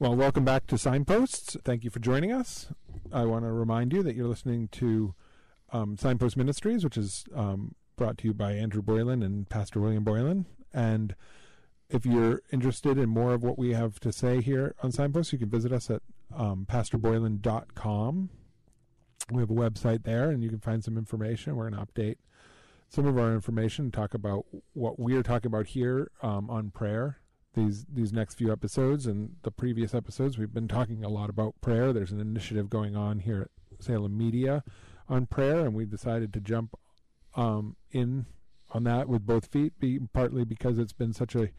Well, 0.00 0.16
welcome 0.16 0.46
back 0.46 0.66
to 0.68 0.78
Signposts. 0.78 1.58
Thank 1.62 1.84
you 1.84 1.90
for 1.90 1.98
joining 1.98 2.32
us. 2.32 2.68
I 3.12 3.26
want 3.26 3.44
to 3.44 3.52
remind 3.52 3.92
you 3.92 4.02
that 4.02 4.16
you're 4.16 4.28
listening 4.28 4.68
to 4.68 5.14
um, 5.74 5.98
Signpost 5.98 6.38
Ministries, 6.38 6.82
which 6.84 6.96
is 6.96 7.26
um, 7.34 7.74
brought 7.96 8.16
to 8.16 8.28
you 8.28 8.32
by 8.32 8.52
Andrew 8.52 8.80
Boylan 8.80 9.22
and 9.22 9.46
Pastor 9.50 9.78
William 9.78 10.02
Boylan. 10.02 10.46
And 10.72 11.14
if 11.90 12.06
you're 12.06 12.40
interested 12.50 12.96
in 12.96 13.10
more 13.10 13.34
of 13.34 13.42
what 13.42 13.58
we 13.58 13.74
have 13.74 14.00
to 14.00 14.10
say 14.10 14.40
here 14.40 14.74
on 14.82 14.90
Signposts, 14.90 15.34
you 15.34 15.38
can 15.38 15.50
visit 15.50 15.70
us 15.70 15.90
at 15.90 16.00
um, 16.34 16.66
pastorboylan.com. 16.66 18.30
We 19.30 19.42
have 19.42 19.50
a 19.50 19.54
website 19.54 20.04
there, 20.04 20.30
and 20.30 20.42
you 20.42 20.48
can 20.48 20.60
find 20.60 20.82
some 20.82 20.96
information. 20.96 21.56
We're 21.56 21.68
going 21.68 21.84
to 21.84 21.92
update 21.92 22.16
some 22.88 23.04
of 23.04 23.18
our 23.18 23.34
information, 23.34 23.90
talk 23.90 24.14
about 24.14 24.46
what 24.72 24.98
we're 24.98 25.22
talking 25.22 25.48
about 25.48 25.66
here 25.66 26.10
um, 26.22 26.48
on 26.48 26.70
prayer 26.70 27.19
these 27.54 27.84
these 27.92 28.12
next 28.12 28.34
few 28.34 28.52
episodes 28.52 29.06
and 29.06 29.36
the 29.42 29.50
previous 29.50 29.94
episodes 29.94 30.38
we've 30.38 30.54
been 30.54 30.68
talking 30.68 31.04
a 31.04 31.08
lot 31.08 31.30
about 31.30 31.60
prayer. 31.60 31.92
There's 31.92 32.12
an 32.12 32.20
initiative 32.20 32.70
going 32.70 32.96
on 32.96 33.20
here 33.20 33.42
at 33.42 33.84
salem 33.84 34.16
media 34.16 34.62
on 35.08 35.26
prayer 35.26 35.66
and 35.66 35.74
we 35.74 35.84
decided 35.84 36.32
to 36.32 36.40
jump 36.40 36.76
um, 37.34 37.76
in 37.90 38.26
on 38.72 38.84
that 38.84 39.08
with 39.08 39.26
both 39.26 39.46
feet 39.46 39.78
be, 39.80 39.98
partly 40.12 40.44
because 40.44 40.78
it's 40.78 40.92
been 40.92 41.12
such 41.12 41.34
a 41.34 41.50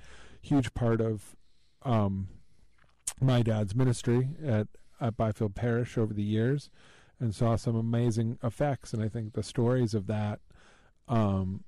huge 0.41 0.73
part 0.73 1.01
of 1.01 1.35
um, 1.83 2.29
my 3.19 3.41
dad's 3.41 3.75
ministry 3.75 4.29
at, 4.45 4.67
at 5.01 5.17
byfield 5.17 5.55
parish 5.55 5.97
over 5.97 6.13
the 6.13 6.23
years 6.23 6.69
and 7.19 7.35
saw 7.35 7.55
some 7.55 7.75
amazing 7.75 8.37
effects. 8.41 8.93
And 8.93 9.03
i 9.03 9.09
think 9.09 9.33
the 9.33 9.43
stories 9.43 9.93
of 9.93 10.07
that 10.07 10.39
um, 11.09 11.65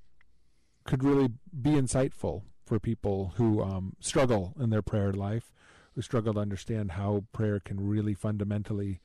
could 0.86 1.04
really 1.04 1.30
be 1.62 1.72
insightful 1.72 2.44
for 2.66 2.80
people 2.80 3.34
who 3.36 3.62
um, 3.62 3.96
struggle 4.00 4.54
in 4.60 4.70
their 4.70 4.82
prayer 4.82 5.12
life, 5.14 5.52
who 5.96 6.02
struggle 6.02 6.34
to 6.34 6.40
understand 6.40 6.92
how 6.92 7.26
prayer 7.32 7.60
can 7.60 7.88
really 7.88 8.14
fundamentally 8.14 9.02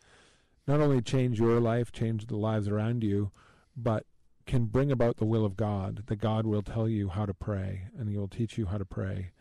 not 0.66 0.80
only 0.80 1.00
change 1.00 1.38
your 1.38 1.60
life, 1.60 1.90
change 1.90 2.26
the 2.26 2.36
lives 2.36 2.68
around 2.68 3.02
you, 3.02 3.30
but 3.76 4.04
can 4.46 4.66
bring 4.66 4.90
about 4.90 5.16
the 5.16 5.24
will 5.24 5.44
of 5.44 5.56
God, 5.56 6.04
that 6.06 6.16
God 6.16 6.46
will 6.46 6.62
tell 6.62 6.88
you 6.88 7.08
how 7.08 7.26
to 7.26 7.34
pray 7.34 7.88
and 7.98 8.08
He 8.08 8.16
will 8.16 8.28
teach 8.28 8.58
you 8.58 8.66
how 8.66 8.78
to 8.78 8.84
pray 8.84 9.32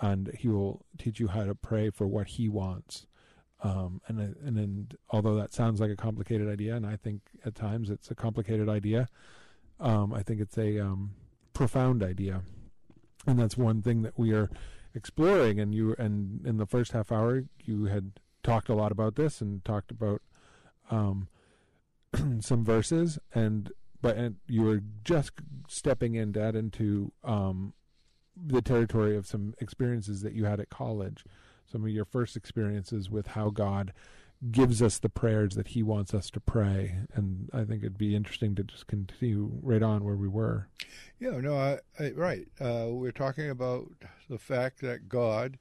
and 0.00 0.30
He 0.38 0.48
will 0.48 0.84
teach 0.98 1.18
you 1.18 1.28
how 1.28 1.44
to 1.44 1.54
pray 1.54 1.90
for 1.90 2.06
what 2.06 2.28
He 2.28 2.48
wants. 2.48 3.06
Um, 3.62 4.00
and 4.06 4.20
and 4.20 4.96
although 5.10 5.34
that 5.36 5.52
sounds 5.52 5.80
like 5.80 5.90
a 5.90 5.96
complicated 5.96 6.48
idea, 6.48 6.76
and 6.76 6.86
I 6.86 6.96
think 6.96 7.22
at 7.44 7.54
times 7.54 7.88
it's 7.88 8.10
a 8.10 8.14
complicated 8.14 8.68
idea, 8.68 9.08
um, 9.80 10.12
I 10.12 10.22
think 10.22 10.40
it's 10.40 10.58
a 10.58 10.78
um, 10.78 11.12
profound 11.54 12.02
idea 12.02 12.42
and 13.26 13.38
that's 13.38 13.56
one 13.56 13.82
thing 13.82 14.02
that 14.02 14.18
we 14.18 14.32
are 14.32 14.50
exploring. 14.94 15.60
And 15.60 15.74
you 15.74 15.94
and 15.98 16.46
in 16.46 16.56
the 16.56 16.66
first 16.66 16.92
half 16.92 17.10
hour, 17.10 17.44
you 17.64 17.86
had 17.86 18.12
talked 18.42 18.68
a 18.68 18.74
lot 18.74 18.92
about 18.92 19.16
this 19.16 19.40
and 19.40 19.64
talked 19.64 19.90
about 19.90 20.22
um, 20.90 21.28
some 22.40 22.64
verses, 22.64 23.18
and 23.34 23.72
but 24.00 24.16
and 24.16 24.36
you 24.46 24.62
were 24.62 24.82
just 25.04 25.32
stepping 25.68 26.14
in, 26.14 26.32
Dad, 26.32 26.54
into 26.54 27.12
um, 27.24 27.74
the 28.36 28.62
territory 28.62 29.16
of 29.16 29.26
some 29.26 29.54
experiences 29.60 30.22
that 30.22 30.34
you 30.34 30.44
had 30.44 30.60
at 30.60 30.70
college, 30.70 31.24
some 31.70 31.82
of 31.82 31.90
your 31.90 32.04
first 32.04 32.36
experiences 32.36 33.10
with 33.10 33.28
how 33.28 33.50
God 33.50 33.92
gives 34.50 34.82
us 34.82 34.98
the 34.98 35.08
prayers 35.08 35.54
that 35.54 35.68
he 35.68 35.82
wants 35.82 36.12
us 36.12 36.30
to 36.30 36.40
pray. 36.40 36.96
And 37.14 37.48
i 37.52 37.64
think 37.64 37.82
it'd 37.82 37.98
be 37.98 38.14
interesting 38.14 38.54
to 38.56 38.64
just 38.64 38.86
continue 38.86 39.50
right 39.62 39.82
on 39.82 40.04
where 40.04 40.16
we 40.16 40.28
were. 40.28 40.68
Yeah 41.18 41.40
no 41.40 41.56
I, 41.56 41.78
I, 41.98 42.10
right. 42.12 42.46
Uh, 42.60 42.88
we're 42.90 43.12
talking 43.12 43.50
about 43.50 43.88
the 44.28 44.38
fact 44.38 44.80
that 44.80 45.08
god 45.08 45.58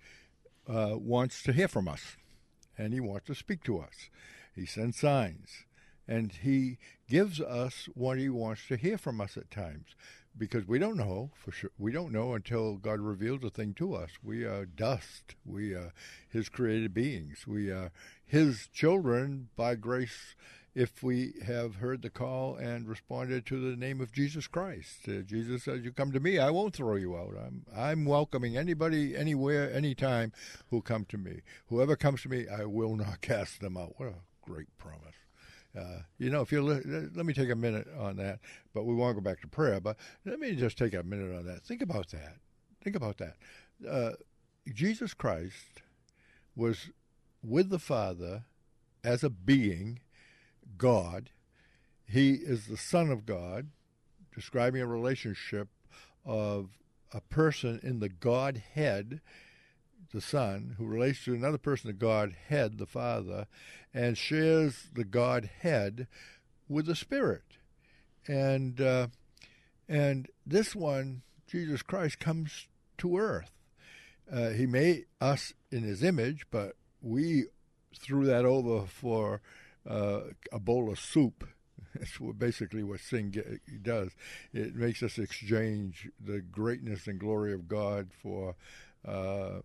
uh, 0.68 0.96
wants 0.97 1.44
to 1.44 1.53
hear 1.53 1.68
from 1.68 1.88
us 1.88 2.18
and 2.78 2.94
he 2.94 3.00
wants 3.00 3.28
to 3.28 3.35
speak 3.35 3.64
to 3.64 3.80
us. 3.80 4.09
He 4.53 4.66
sends 4.66 4.97
signs 4.97 5.66
and 6.08 6.31
he 6.31 6.78
gives 7.09 7.41
us 7.41 7.88
what 7.94 8.18
he 8.18 8.30
wants 8.30 8.68
to 8.68 8.78
hear 8.78 8.97
from 8.97 9.22
us 9.22 9.38
at 9.38 9.52
times 9.52 9.96
because 10.38 10.68
we 10.68 10.79
don't 10.79 10.97
know 10.97 11.31
for 11.35 11.51
sure. 11.51 11.72
We 11.78 11.91
don't 11.91 12.12
know 12.12 12.34
until 12.34 12.75
God 12.75 13.00
reveals 13.00 13.44
a 13.44 13.50
thing 13.50 13.73
to 13.75 13.96
us. 13.96 14.12
We 14.23 14.44
are 14.44 14.66
dust. 14.66 15.35
We 15.46 15.73
are 15.73 15.94
His 16.29 16.50
created 16.50 16.94
beings. 16.94 17.47
We 17.47 17.72
are 17.72 17.91
His 18.25 18.68
children 18.73 19.50
by 19.56 19.75
grace. 19.75 20.35
If 20.73 21.01
we 21.01 21.35
have 21.46 21.75
heard 21.75 22.01
the 22.01 22.09
call 22.09 22.57
and 22.57 22.85
responded 22.85 23.46
to 23.46 23.62
the 23.62 23.78
name 23.78 24.01
of 24.01 24.12
Jesus 24.12 24.46
Christ, 24.46 25.07
uh, 25.07 25.22
Jesus 25.22 25.63
says, 25.63 25.85
"You 25.85 25.94
come 25.94 26.12
to 26.12 26.19
me, 26.19 26.38
I 26.38 26.50
won't 26.50 26.75
throw 26.75 26.96
you 26.96 27.16
out. 27.16 27.35
I'm 27.38 27.66
I'm 27.73 28.03
welcoming 28.03 28.57
anybody, 28.57 29.16
anywhere, 29.16 29.72
anytime 29.73 30.34
who 30.69 30.81
come 30.81 31.06
to 31.06 31.17
me. 31.17 31.41
Whoever 31.67 31.96
comes 31.96 32.23
to 32.23 32.29
me, 32.29 32.47
I 32.50 32.66
will 32.66 32.97
not 32.97 33.22
cast 33.22 33.62
them 33.62 33.78
out." 33.78 33.94
What 33.97 34.09
a 34.09 34.16
great 34.41 34.78
promise! 34.78 35.25
Uh, 35.78 36.00
you 36.18 36.30
know, 36.30 36.41
if 36.41 36.52
you 36.52 36.62
let, 36.62 37.25
me 37.25 37.34
take 37.34 37.50
a 37.50 37.56
minute 37.56 37.88
on 38.00 38.16
that, 38.18 38.40
but 38.74 38.86
we 38.86 38.94
won't 38.94 39.16
go 39.16 39.22
back 39.22 39.41
to 39.41 39.47
prayer. 39.47 39.80
But 39.80 39.97
let 40.25 40.40
me 40.40 40.56
just 40.56 40.78
take 40.78 40.94
a 40.94 41.03
minute 41.03 41.36
on 41.36 41.46
that. 41.46 41.63
Think 41.63 41.81
about 41.81 42.09
that. 42.12 42.38
Think 42.84 42.96
about 42.96 43.18
that. 43.18 43.36
Uh, 43.88 44.12
Jesus 44.74 45.14
Christ 45.14 45.81
was 46.56 46.90
with 47.44 47.69
the 47.69 47.80
Father 47.80 48.44
as 49.03 49.24
a 49.24 49.30
being, 49.30 50.00
God. 50.78 51.30
He 52.08 52.34
is 52.34 52.68
the 52.68 52.78
Son 52.78 53.09
of 53.09 53.25
God, 53.25 53.68
describing 54.34 54.81
a 54.81 54.88
relationship 54.88 55.68
of 56.25 56.69
a 57.14 57.22
person 57.22 57.80
in 57.84 58.00
the 58.00 58.09
Godhead 58.09 59.22
the 60.16 60.22
Son, 60.22 60.76
who 60.78 60.86
relates 60.86 61.24
to 61.26 61.34
another 61.34 61.58
person, 61.58 61.90
the 61.90 61.94
Godhead, 61.94 62.78
the 62.78 62.86
Father, 62.88 63.48
and 63.94 64.18
shares 64.18 64.88
the 64.94 65.03
Godhead 65.03 66.08
with 66.68 66.86
the 66.86 66.96
Spirit. 66.96 67.44
And 68.26 68.81
uh, 68.81 69.08
and 69.88 70.30
this 70.46 70.74
one, 70.76 71.22
Jesus 71.48 71.84
Christ, 71.84 72.20
comes 72.20 72.68
to 72.98 73.18
earth. 73.18 73.52
Uh, 74.31 74.50
he 74.50 74.66
made 74.66 75.06
us 75.22 75.53
in 75.70 75.84
His 75.84 76.02
image, 76.02 76.47
but 76.50 76.76
we 77.02 77.46
threw 77.96 78.26
that 78.26 78.46
over 78.46 78.88
for 78.88 79.42
uh, 79.88 80.22
a 80.52 80.59
bowl 80.59 80.90
of 80.90 81.00
soup. 81.00 81.47
That's 81.94 82.18
basically 82.38 82.84
what 82.84 83.02
sin 83.02 83.59
does. 83.82 84.12
It 84.53 84.76
makes 84.76 85.03
us 85.03 85.20
exchange 85.20 86.09
the 86.20 86.40
greatness 86.40 87.06
and 87.06 87.20
glory 87.20 87.53
of 87.53 87.68
God 87.68 88.09
for 88.22 88.56
uh, 89.08 89.59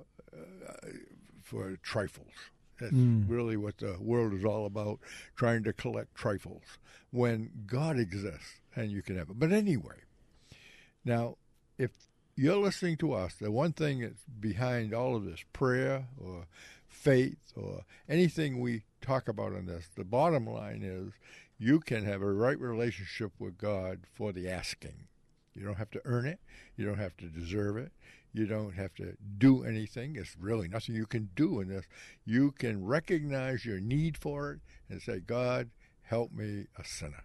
for 1.42 1.76
trifles. 1.82 2.32
That's 2.80 2.92
mm. 2.92 3.28
really 3.28 3.56
what 3.56 3.78
the 3.78 3.96
world 4.00 4.32
is 4.32 4.44
all 4.44 4.66
about, 4.66 5.00
trying 5.36 5.64
to 5.64 5.72
collect 5.72 6.14
trifles 6.14 6.62
when 7.10 7.50
God 7.66 7.98
exists 7.98 8.60
and 8.74 8.90
you 8.90 9.02
can 9.02 9.16
have 9.16 9.30
it. 9.30 9.38
But 9.38 9.52
anyway, 9.52 9.96
now, 11.04 11.36
if 11.78 11.90
you're 12.36 12.56
listening 12.56 12.96
to 12.98 13.12
us, 13.12 13.34
the 13.34 13.50
one 13.50 13.72
thing 13.72 14.00
that's 14.00 14.22
behind 14.40 14.94
all 14.94 15.16
of 15.16 15.24
this 15.24 15.44
prayer 15.52 16.06
or 16.18 16.46
faith 16.88 17.52
or 17.56 17.82
anything 18.08 18.60
we 18.60 18.82
talk 19.02 19.28
about 19.28 19.52
in 19.52 19.66
this, 19.66 19.88
the 19.96 20.04
bottom 20.04 20.46
line 20.46 20.82
is 20.82 21.12
you 21.58 21.80
can 21.80 22.04
have 22.04 22.22
a 22.22 22.32
right 22.32 22.58
relationship 22.58 23.32
with 23.38 23.58
God 23.58 24.00
for 24.14 24.32
the 24.32 24.48
asking. 24.48 25.08
You 25.54 25.64
don't 25.64 25.76
have 25.76 25.90
to 25.92 26.00
earn 26.04 26.26
it, 26.26 26.38
you 26.76 26.86
don't 26.86 26.98
have 26.98 27.16
to 27.18 27.26
deserve 27.26 27.76
it. 27.76 27.92
You 28.32 28.46
don't 28.46 28.74
have 28.74 28.94
to 28.94 29.16
do 29.38 29.64
anything. 29.64 30.14
It's 30.14 30.36
really 30.38 30.68
nothing 30.68 30.94
you 30.94 31.06
can 31.06 31.30
do 31.34 31.60
in 31.60 31.68
this. 31.68 31.84
You 32.24 32.52
can 32.52 32.84
recognize 32.84 33.64
your 33.64 33.80
need 33.80 34.16
for 34.16 34.52
it 34.52 34.60
and 34.88 35.02
say, 35.02 35.18
God, 35.18 35.70
help 36.02 36.32
me, 36.32 36.66
a 36.78 36.84
sinner. 36.84 37.24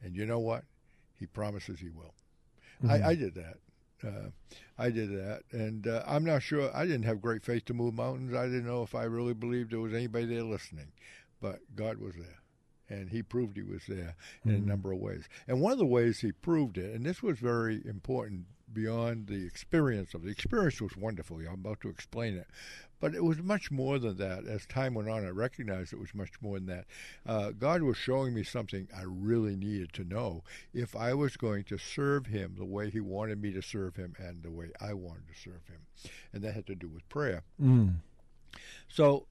And 0.00 0.14
you 0.14 0.26
know 0.26 0.38
what? 0.38 0.62
He 1.18 1.26
promises 1.26 1.80
He 1.80 1.88
will. 1.88 2.14
Mm-hmm. 2.84 3.04
I, 3.04 3.08
I, 3.08 3.14
did 3.16 3.34
that. 3.34 3.56
Uh, 4.06 4.30
I 4.78 4.90
did 4.90 5.10
that. 5.10 5.42
And 5.50 5.88
uh, 5.88 6.04
I'm 6.06 6.24
not 6.24 6.42
sure, 6.42 6.70
I 6.74 6.84
didn't 6.84 7.04
have 7.04 7.20
great 7.20 7.42
faith 7.42 7.64
to 7.66 7.74
move 7.74 7.94
mountains. 7.94 8.32
I 8.32 8.44
didn't 8.44 8.66
know 8.66 8.82
if 8.82 8.94
I 8.94 9.04
really 9.04 9.34
believed 9.34 9.72
there 9.72 9.80
was 9.80 9.94
anybody 9.94 10.26
there 10.26 10.44
listening. 10.44 10.92
But 11.40 11.58
God 11.74 11.98
was 11.98 12.14
there 12.14 12.43
and 12.88 13.10
he 13.10 13.22
proved 13.22 13.56
he 13.56 13.62
was 13.62 13.82
there 13.88 14.16
in 14.44 14.52
mm-hmm. 14.52 14.64
a 14.64 14.66
number 14.66 14.92
of 14.92 14.98
ways. 14.98 15.28
And 15.48 15.60
one 15.60 15.72
of 15.72 15.78
the 15.78 15.86
ways 15.86 16.20
he 16.20 16.32
proved 16.32 16.78
it, 16.78 16.94
and 16.94 17.04
this 17.04 17.22
was 17.22 17.38
very 17.38 17.82
important 17.84 18.46
beyond 18.72 19.26
the 19.28 19.46
experience 19.46 20.14
of 20.14 20.22
the 20.22 20.30
experience 20.30 20.80
was 20.80 20.96
wonderful. 20.96 21.38
I'm 21.38 21.54
about 21.54 21.80
to 21.82 21.88
explain 21.88 22.34
it, 22.34 22.48
but 23.00 23.14
it 23.14 23.22
was 23.22 23.38
much 23.42 23.70
more 23.70 23.98
than 23.98 24.16
that. 24.18 24.46
As 24.46 24.66
time 24.66 24.94
went 24.94 25.08
on, 25.08 25.24
I 25.24 25.30
recognized 25.30 25.92
it 25.92 26.00
was 26.00 26.14
much 26.14 26.32
more 26.40 26.58
than 26.58 26.66
that. 26.66 26.86
Uh, 27.26 27.50
God 27.50 27.82
was 27.82 27.96
showing 27.96 28.34
me 28.34 28.42
something 28.42 28.88
I 28.96 29.02
really 29.04 29.56
needed 29.56 29.92
to 29.94 30.04
know 30.04 30.42
if 30.72 30.96
I 30.96 31.14
was 31.14 31.36
going 31.36 31.64
to 31.64 31.78
serve 31.78 32.26
Him 32.26 32.54
the 32.58 32.64
way 32.64 32.90
He 32.90 33.00
wanted 33.00 33.40
me 33.40 33.52
to 33.52 33.62
serve 33.62 33.96
Him 33.96 34.14
and 34.18 34.42
the 34.42 34.50
way 34.50 34.70
I 34.80 34.92
wanted 34.94 35.28
to 35.28 35.40
serve 35.40 35.66
Him, 35.68 36.10
and 36.32 36.42
that 36.42 36.54
had 36.54 36.66
to 36.66 36.74
do 36.74 36.88
with 36.88 37.08
prayer. 37.08 37.42
Mm. 37.62 37.96
So 38.88 39.26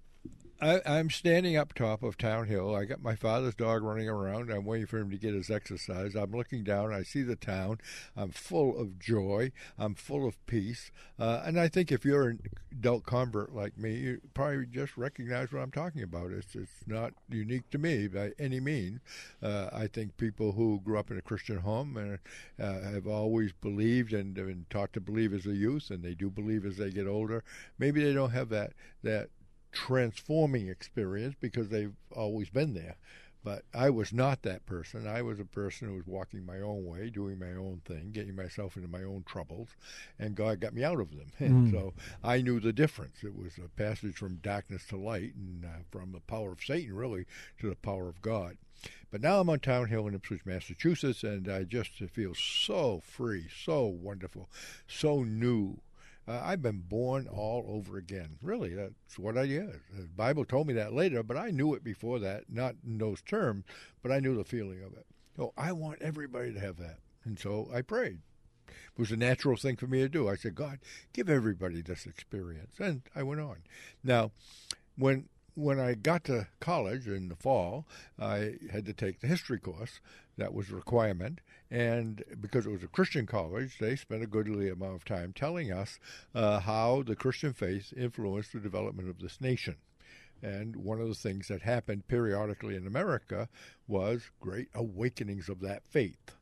I, 0.63 0.99
am 0.99 1.09
standing 1.09 1.57
up 1.57 1.73
top 1.73 2.03
of 2.03 2.17
Town 2.17 2.47
Hill. 2.47 2.73
I 2.73 2.85
got 2.85 3.01
my 3.01 3.15
father's 3.15 3.55
dog 3.55 3.83
running 3.83 4.07
around. 4.07 4.49
I'm 4.49 4.63
waiting 4.63 4.87
for 4.87 4.97
him 4.97 5.09
to 5.11 5.17
get 5.17 5.33
his 5.33 5.49
exercise. 5.49 6.15
I'm 6.15 6.31
looking 6.31 6.63
down. 6.63 6.93
I 6.93 7.03
see 7.03 7.21
the 7.21 7.35
town. 7.35 7.79
I'm 8.15 8.31
full 8.31 8.79
of 8.79 8.97
joy. 8.97 9.51
I'm 9.77 9.93
full 9.93 10.27
of 10.27 10.43
peace. 10.45 10.91
Uh, 11.19 11.41
and 11.45 11.59
I 11.59 11.67
think 11.67 11.91
if 11.91 12.05
you're 12.05 12.29
an 12.29 12.39
adult 12.71 13.05
convert 13.05 13.53
like 13.53 13.77
me, 13.77 13.95
you 13.95 14.21
probably 14.33 14.65
just 14.65 14.95
recognize 14.95 15.51
what 15.51 15.61
I'm 15.61 15.71
talking 15.71 16.01
about. 16.01 16.31
It's 16.31 16.55
it's 16.55 16.87
not 16.87 17.13
unique 17.29 17.69
to 17.71 17.77
me 17.77 18.07
by 18.07 18.31
any 18.39 18.59
means. 18.59 19.01
Uh, 19.41 19.69
I 19.73 19.87
think 19.87 20.17
people 20.17 20.53
who 20.53 20.79
grew 20.83 20.97
up 20.97 21.11
in 21.11 21.17
a 21.17 21.21
Christian 21.21 21.57
home 21.57 21.97
and 21.97 22.19
uh, 22.59 22.89
have 22.89 23.07
always 23.07 23.51
believed 23.51 24.13
and 24.13 24.33
been 24.33 24.65
taught 24.69 24.93
to 24.93 25.01
believe 25.01 25.33
as 25.33 25.45
a 25.45 25.55
youth, 25.55 25.89
and 25.89 26.03
they 26.03 26.13
do 26.13 26.29
believe 26.29 26.65
as 26.65 26.77
they 26.77 26.89
get 26.89 27.07
older. 27.07 27.43
Maybe 27.77 28.01
they 28.01 28.13
don't 28.13 28.31
have 28.31 28.49
that 28.49 28.73
that 29.03 29.29
transforming 29.73 30.69
experience 30.69 31.35
because 31.39 31.69
they've 31.69 31.95
always 32.15 32.49
been 32.49 32.73
there. 32.73 32.95
But 33.43 33.65
I 33.73 33.89
was 33.89 34.13
not 34.13 34.43
that 34.43 34.65
person. 34.65 35.05
I 35.05 35.21
was 35.21 35.37
a 35.37 35.45
person 35.45 35.89
who 35.89 35.95
was 35.95 36.07
walking 36.07 36.45
my 36.45 36.61
own 36.61 36.85
way, 36.85 37.09
doing 37.09 37.37
my 37.39 37.51
own 37.51 37.81
thing, 37.83 38.11
getting 38.13 38.37
myself 38.37 38.77
into 38.77 38.87
my 38.87 39.03
own 39.03 39.23
troubles, 39.25 39.67
and 40.17 40.33
God 40.33 40.61
got 40.61 40.73
me 40.73 40.83
out 40.83 41.01
of 41.01 41.11
them. 41.11 41.31
And 41.39 41.67
mm. 41.67 41.71
so 41.71 41.93
I 42.23 42.41
knew 42.41 42.61
the 42.61 42.71
difference. 42.71 43.21
It 43.21 43.35
was 43.35 43.57
a 43.57 43.67
passage 43.67 44.15
from 44.15 44.35
darkness 44.35 44.87
to 44.87 44.97
light, 44.97 45.33
and 45.35 45.65
uh, 45.65 45.83
from 45.91 46.13
the 46.13 46.21
power 46.21 46.53
of 46.53 46.63
Satan, 46.63 46.95
really, 46.95 47.25
to 47.59 47.69
the 47.69 47.75
power 47.75 48.07
of 48.07 48.21
God. 48.21 48.57
But 49.11 49.21
now 49.21 49.41
I'm 49.41 49.49
on 49.49 49.59
Town 49.59 49.89
Hill 49.89 50.07
in 50.07 50.15
Ipswich, 50.15 50.45
Massachusetts, 50.45 51.23
and 51.23 51.49
I 51.49 51.63
just 51.63 51.91
feel 51.91 52.33
so 52.33 53.01
free, 53.03 53.47
so 53.63 53.85
wonderful, 53.85 54.49
so 54.87 55.23
new 55.23 55.79
uh, 56.27 56.41
I've 56.43 56.61
been 56.61 56.79
born 56.79 57.27
all 57.27 57.65
over 57.67 57.97
again. 57.97 58.37
Really, 58.41 58.73
that's 58.73 59.19
what 59.19 59.37
I 59.37 59.45
did. 59.45 59.79
The 59.95 60.07
Bible 60.15 60.45
told 60.45 60.67
me 60.67 60.73
that 60.73 60.93
later, 60.93 61.23
but 61.23 61.37
I 61.37 61.51
knew 61.51 61.73
it 61.73 61.83
before 61.83 62.19
that, 62.19 62.45
not 62.49 62.75
in 62.85 62.97
those 62.97 63.21
terms, 63.21 63.65
but 64.01 64.11
I 64.11 64.19
knew 64.19 64.35
the 64.35 64.43
feeling 64.43 64.83
of 64.83 64.93
it. 64.93 65.05
So 65.35 65.53
I 65.57 65.71
want 65.71 66.01
everybody 66.01 66.53
to 66.53 66.59
have 66.59 66.77
that. 66.77 66.99
And 67.25 67.39
so 67.39 67.69
I 67.73 67.81
prayed. 67.81 68.19
It 68.67 68.99
was 68.99 69.11
a 69.11 69.17
natural 69.17 69.57
thing 69.57 69.75
for 69.75 69.87
me 69.87 69.99
to 69.99 70.09
do. 70.09 70.29
I 70.29 70.35
said, 70.35 70.55
God, 70.55 70.79
give 71.11 71.29
everybody 71.29 71.81
this 71.81 72.05
experience. 72.05 72.75
And 72.79 73.01
I 73.15 73.23
went 73.23 73.41
on. 73.41 73.63
Now, 74.03 74.31
when 74.97 75.27
when 75.55 75.79
I 75.79 75.93
got 75.93 76.23
to 76.25 76.47
college 76.59 77.07
in 77.07 77.29
the 77.29 77.35
fall, 77.35 77.85
I 78.19 78.55
had 78.71 78.85
to 78.85 78.93
take 78.93 79.19
the 79.19 79.27
history 79.27 79.59
course. 79.59 79.99
That 80.37 80.53
was 80.53 80.71
a 80.71 80.75
requirement. 80.75 81.41
And 81.73 82.23
because 82.39 82.67
it 82.67 82.71
was 82.71 82.83
a 82.83 82.87
Christian 82.87 83.25
college, 83.25 83.79
they 83.79 83.95
spent 83.95 84.21
a 84.21 84.27
goodly 84.27 84.69
amount 84.69 84.93
of 84.93 85.05
time 85.05 85.33
telling 85.33 85.71
us 85.71 85.97
uh, 86.35 86.59
how 86.59 87.01
the 87.01 87.15
Christian 87.15 87.51
faith 87.51 87.91
influenced 87.97 88.53
the 88.53 88.59
development 88.59 89.09
of 89.09 89.17
this 89.17 89.41
nation. 89.41 89.77
And 90.43 90.75
one 90.75 91.01
of 91.01 91.07
the 91.07 91.15
things 91.15 91.47
that 91.47 91.63
happened 91.63 92.07
periodically 92.07 92.75
in 92.75 92.85
America 92.85 93.49
was 93.87 94.29
great 94.39 94.67
awakenings 94.75 95.49
of 95.49 95.61
that 95.61 95.81
faith. 95.89 96.35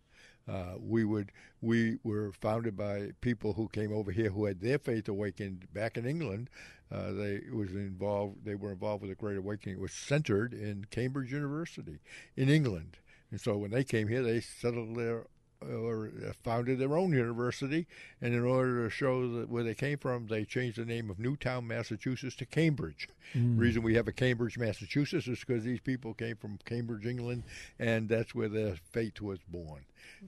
Uh, 0.50 0.74
we 0.78 1.06
would 1.06 1.31
we 1.62 2.00
were 2.04 2.33
founded 2.33 2.75
by 2.75 3.12
people 3.22 3.54
who 3.54 3.69
came 3.69 3.94
over 3.94 4.12
here 4.12 4.31
who 4.31 4.45
had 4.45 4.60
their 4.60 4.80
faith 4.80 5.07
awakened 5.07 5.66
back 5.74 5.95
in 5.95 6.06
England. 6.06 6.50
Uh, 6.92 7.13
they 7.13 7.39
was 7.54 7.72
involved. 7.72 8.44
They 8.44 8.56
were 8.56 8.74
involved 8.74 9.04
with 9.04 9.12
the 9.12 9.16
Great 9.16 9.38
Awakening. 9.38 9.78
It 9.78 9.81
was 9.81 9.94
centered 9.94 10.54
in 10.54 10.88
Cambridge 10.89 11.31
University 11.31 12.00
in 12.36 12.50
England, 12.50 12.98
and 13.31 13.39
so 13.39 13.57
when 13.57 13.72
they 13.72 13.83
came 13.83 14.07
here, 14.07 14.22
they 14.22 14.42
settled 14.42 14.95
there 14.95 15.25
or 15.62 16.12
founded 16.44 16.80
their 16.80 16.98
own 16.98 17.13
university, 17.13 17.88
and 18.22 18.33
in 18.33 18.44
order 18.44 18.83
to 18.83 18.89
show 18.89 19.39
that 19.39 19.50
where 19.50 19.63
they 19.63 19.75
came 19.75 19.98
from, 19.98 20.28
they 20.28 20.44
changed 20.44 20.78
the 20.78 20.86
name 20.86 21.10
of 21.10 21.19
Newtown, 21.19 21.68
Massachusetts, 21.68 22.36
to 22.38 22.45
Cambridge. 22.45 23.07
Mm. 23.36 23.56
The 23.56 23.62
reason 23.62 23.83
we 23.83 23.95
have 23.95 24.07
a 24.07 24.12
Cambridge, 24.12 24.57
Massachusetts, 24.57 25.28
is 25.28 25.39
because 25.39 25.63
these 25.63 25.80
people 25.80 26.13
came 26.13 26.36
from 26.36 26.57
Cambridge, 26.66 27.06
England, 27.06 27.44
and 27.80 28.10
that's 28.10 28.33
where 28.33 28.50
their 28.50 28.75
faith 28.92 29.22
was 29.22 29.39
born, 29.48 29.86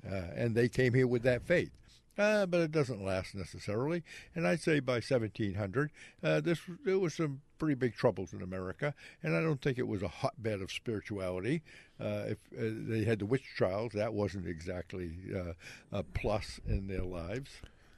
uh, 0.10 0.28
and 0.36 0.56
they 0.56 0.70
came 0.70 0.94
here 0.94 1.08
with 1.08 1.24
that 1.24 1.44
faith. 1.44 1.72
Uh, 2.16 2.46
but 2.46 2.62
it 2.62 2.72
doesn't 2.72 3.04
last 3.04 3.34
necessarily. 3.34 4.04
And 4.36 4.48
I'd 4.48 4.62
say 4.62 4.80
by 4.80 4.96
1700, 4.96 5.90
uh, 6.22 6.42
this 6.42 6.60
there 6.86 7.00
was 7.00 7.16
some 7.16 7.42
pretty 7.64 7.76
big 7.76 7.96
troubles 7.96 8.34
in 8.34 8.42
America, 8.42 8.94
and 9.24 9.38
I 9.38 9.42
don't 9.42 9.62
think 9.62 9.78
it 9.78 9.88
was 9.88 10.04
a 10.04 10.08
hotbed 10.10 10.62
of 10.62 10.70
spirituality. 10.70 11.62
Uh, 11.98 12.26
if 12.28 12.38
uh, 12.58 12.72
they 12.90 13.06
had 13.06 13.20
the 13.20 13.26
witch 13.26 13.46
trials, 13.56 13.94
that 13.94 14.14
wasn't 14.14 14.50
exactly 14.50 15.14
uh, 15.34 15.54
a 15.94 16.04
plus 16.04 16.60
in 16.68 16.88
their 16.88 17.04
lives. 17.04 17.52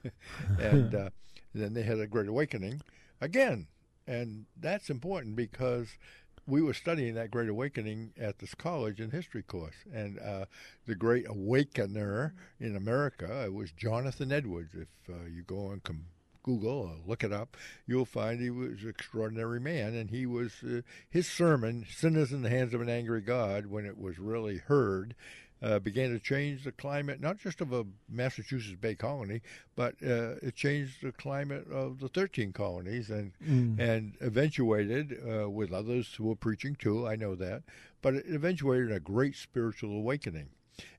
and 0.59 0.93
uh, 0.93 1.09
then 1.55 1.73
they 1.73 1.81
had 1.81 1.99
a 1.99 2.05
Great 2.05 2.27
Awakening 2.27 2.79
again, 3.19 3.65
and 4.05 4.45
that's 4.55 4.91
important 4.91 5.35
because 5.35 5.97
we 6.45 6.61
were 6.61 6.75
studying 6.75 7.15
that 7.15 7.31
Great 7.31 7.49
Awakening 7.49 8.13
at 8.19 8.37
this 8.37 8.53
college 8.53 8.99
in 8.99 9.09
history 9.09 9.41
course, 9.41 9.77
and 9.91 10.19
uh, 10.19 10.45
the 10.85 10.93
Great 10.93 11.25
Awakener 11.27 12.35
in 12.59 12.75
America 12.75 13.49
was 13.51 13.71
Jonathan 13.71 14.31
Edwards. 14.31 14.75
If 14.75 14.89
uh, 15.09 15.25
you 15.27 15.41
go 15.41 15.71
on 15.71 15.79
com- 15.79 16.05
Google 16.45 16.77
or 16.77 16.91
look 17.07 17.23
it 17.23 17.33
up, 17.33 17.57
you'll 17.87 18.05
find 18.05 18.39
he 18.39 18.51
was 18.51 18.83
an 18.83 18.89
extraordinary 18.89 19.59
man, 19.59 19.95
and 19.95 20.11
he 20.11 20.27
was 20.27 20.63
uh, 20.63 20.81
his 21.09 21.27
sermon, 21.27 21.87
"Sinners 21.89 22.31
in 22.31 22.43
the 22.43 22.49
Hands 22.49 22.71
of 22.73 22.81
an 22.81 22.89
Angry 22.89 23.21
God," 23.21 23.65
when 23.65 23.87
it 23.87 23.99
was 23.99 24.19
really 24.19 24.57
heard 24.59 25.15
uh, 25.61 25.79
began 25.79 26.11
to 26.11 26.19
change 26.19 26.63
the 26.63 26.71
climate, 26.71 27.19
not 27.19 27.39
just 27.39 27.61
of 27.61 27.73
a 27.73 27.85
Massachusetts 28.07 28.77
Bay 28.79 28.93
Colony, 28.93 29.41
but 29.75 29.95
uh, 30.05 30.35
it 30.43 30.55
changed 30.55 31.01
the 31.01 31.11
climate 31.11 31.65
of 31.71 31.99
the 31.99 32.09
13 32.09 32.53
colonies 32.53 33.09
and 33.09 33.31
mm. 33.43 33.79
and 33.79 34.13
eventuated 34.21 35.17
uh, 35.27 35.49
with 35.49 35.71
others 35.71 36.13
who 36.15 36.25
were 36.25 36.35
preaching 36.35 36.75
too. 36.75 37.07
I 37.07 37.15
know 37.15 37.33
that, 37.35 37.63
but 38.03 38.13
it 38.13 38.25
eventuated 38.29 38.91
a 38.91 38.99
great 38.99 39.35
spiritual 39.35 39.97
awakening, 39.97 40.49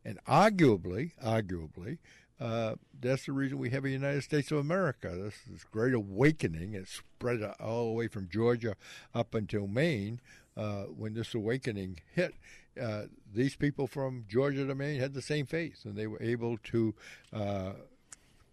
and 0.04 0.18
arguably, 0.26 1.12
arguably. 1.22 1.98
Uh, 2.38 2.74
that's 3.00 3.26
the 3.26 3.32
reason 3.32 3.58
we 3.58 3.70
have 3.70 3.84
a 3.84 3.90
United 3.90 4.22
States 4.22 4.50
of 4.52 4.58
America. 4.58 5.08
This, 5.08 5.34
this 5.48 5.64
great 5.64 5.94
awakening, 5.94 6.74
it 6.74 6.86
spread 6.88 7.42
all 7.60 7.86
the 7.86 7.92
way 7.92 8.08
from 8.08 8.28
Georgia 8.28 8.76
up 9.14 9.34
until 9.34 9.66
Maine. 9.66 10.20
Uh, 10.56 10.84
when 10.84 11.12
this 11.12 11.34
awakening 11.34 12.00
hit, 12.14 12.34
uh, 12.80 13.02
these 13.34 13.54
people 13.56 13.86
from 13.86 14.24
Georgia 14.26 14.66
to 14.66 14.74
Maine 14.74 14.98
had 14.98 15.12
the 15.12 15.20
same 15.20 15.44
faith, 15.44 15.84
and 15.84 15.96
they 15.96 16.06
were 16.06 16.22
able 16.22 16.56
to 16.64 16.94
uh, 17.30 17.72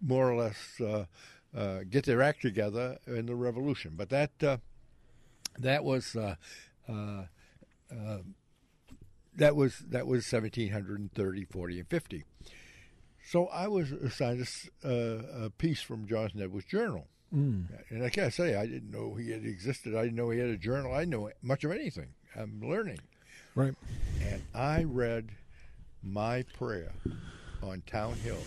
more 0.01 0.29
or 0.29 0.35
less 0.35 0.81
uh, 0.81 1.05
get 1.89 2.05
their 2.05 2.21
act 2.21 2.41
together 2.41 2.97
in 3.07 3.25
the 3.25 3.35
revolution. 3.35 3.93
But 3.95 4.09
that 4.09 4.31
that 5.57 5.83
was 5.85 6.17
that 9.35 9.55
was 9.55 9.79
that 9.79 10.07
was 10.07 10.31
1730, 10.31 11.45
40, 11.45 11.79
and 11.79 11.87
50. 11.87 12.23
So 13.25 13.47
I 13.47 13.67
was 13.67 13.91
assigned 13.91 14.47
a, 14.83 15.45
a 15.45 15.49
piece 15.49 15.81
from 15.81 16.07
Jonathan 16.07 16.41
Edwards' 16.41 16.65
journal. 16.67 17.07
Mm. 17.33 17.65
And 17.89 18.03
I 18.03 18.09
can't 18.09 18.33
say 18.33 18.55
I 18.55 18.65
didn't 18.65 18.91
know 18.91 19.15
he 19.15 19.31
had 19.31 19.45
existed. 19.45 19.95
I 19.95 20.03
didn't 20.03 20.15
know 20.15 20.29
he 20.29 20.39
had 20.39 20.49
a 20.49 20.57
journal. 20.57 20.93
I 20.93 20.99
didn't 20.99 21.11
know 21.11 21.31
much 21.41 21.63
of 21.63 21.71
anything. 21.71 22.09
I'm 22.35 22.61
learning. 22.61 22.99
Right. 23.55 23.73
And 24.21 24.41
I 24.53 24.83
read 24.83 25.29
my 26.03 26.43
prayer 26.57 26.91
on 27.61 27.81
Town 27.87 28.15
Hill 28.15 28.41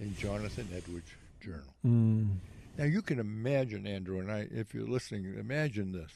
in 0.00 0.16
Jonathan 0.16 0.68
Edwards' 0.74 1.10
journal. 1.40 1.74
Mm. 1.84 2.36
Now 2.78 2.84
you 2.84 3.02
can 3.02 3.18
imagine, 3.18 3.86
Andrew, 3.86 4.18
and 4.18 4.30
I, 4.30 4.48
if 4.50 4.74
you're 4.74 4.88
listening, 4.88 5.36
imagine 5.38 5.92
this. 5.92 6.10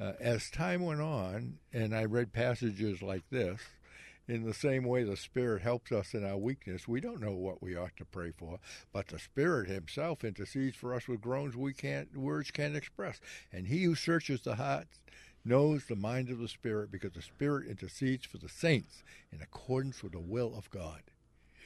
Uh, 0.00 0.12
as 0.20 0.48
time 0.50 0.84
went 0.84 1.00
on, 1.00 1.58
and 1.72 1.94
I 1.94 2.04
read 2.04 2.32
passages 2.32 3.02
like 3.02 3.22
this, 3.30 3.60
in 4.28 4.44
the 4.44 4.54
same 4.54 4.84
way 4.84 5.02
the 5.02 5.16
Spirit 5.16 5.62
helps 5.62 5.90
us 5.90 6.12
in 6.12 6.24
our 6.24 6.36
weakness, 6.36 6.86
we 6.86 7.00
don't 7.00 7.20
know 7.20 7.32
what 7.32 7.62
we 7.62 7.74
ought 7.74 7.96
to 7.96 8.04
pray 8.04 8.30
for, 8.30 8.58
but 8.92 9.08
the 9.08 9.18
Spirit 9.18 9.68
Himself 9.68 10.22
intercedes 10.22 10.76
for 10.76 10.94
us 10.94 11.08
with 11.08 11.22
groans 11.22 11.56
we 11.56 11.72
can't, 11.72 12.16
words 12.16 12.50
can't 12.50 12.76
express. 12.76 13.20
And 13.50 13.66
He 13.66 13.84
who 13.84 13.94
searches 13.94 14.42
the 14.42 14.56
hearts 14.56 15.00
knows 15.44 15.86
the 15.86 15.96
mind 15.96 16.28
of 16.28 16.38
the 16.38 16.48
Spirit 16.48 16.90
because 16.90 17.12
the 17.12 17.22
Spirit 17.22 17.68
intercedes 17.68 18.26
for 18.26 18.38
the 18.38 18.48
saints 18.48 19.02
in 19.32 19.40
accordance 19.40 20.02
with 20.02 20.12
the 20.12 20.20
will 20.20 20.54
of 20.56 20.70
God. 20.70 21.02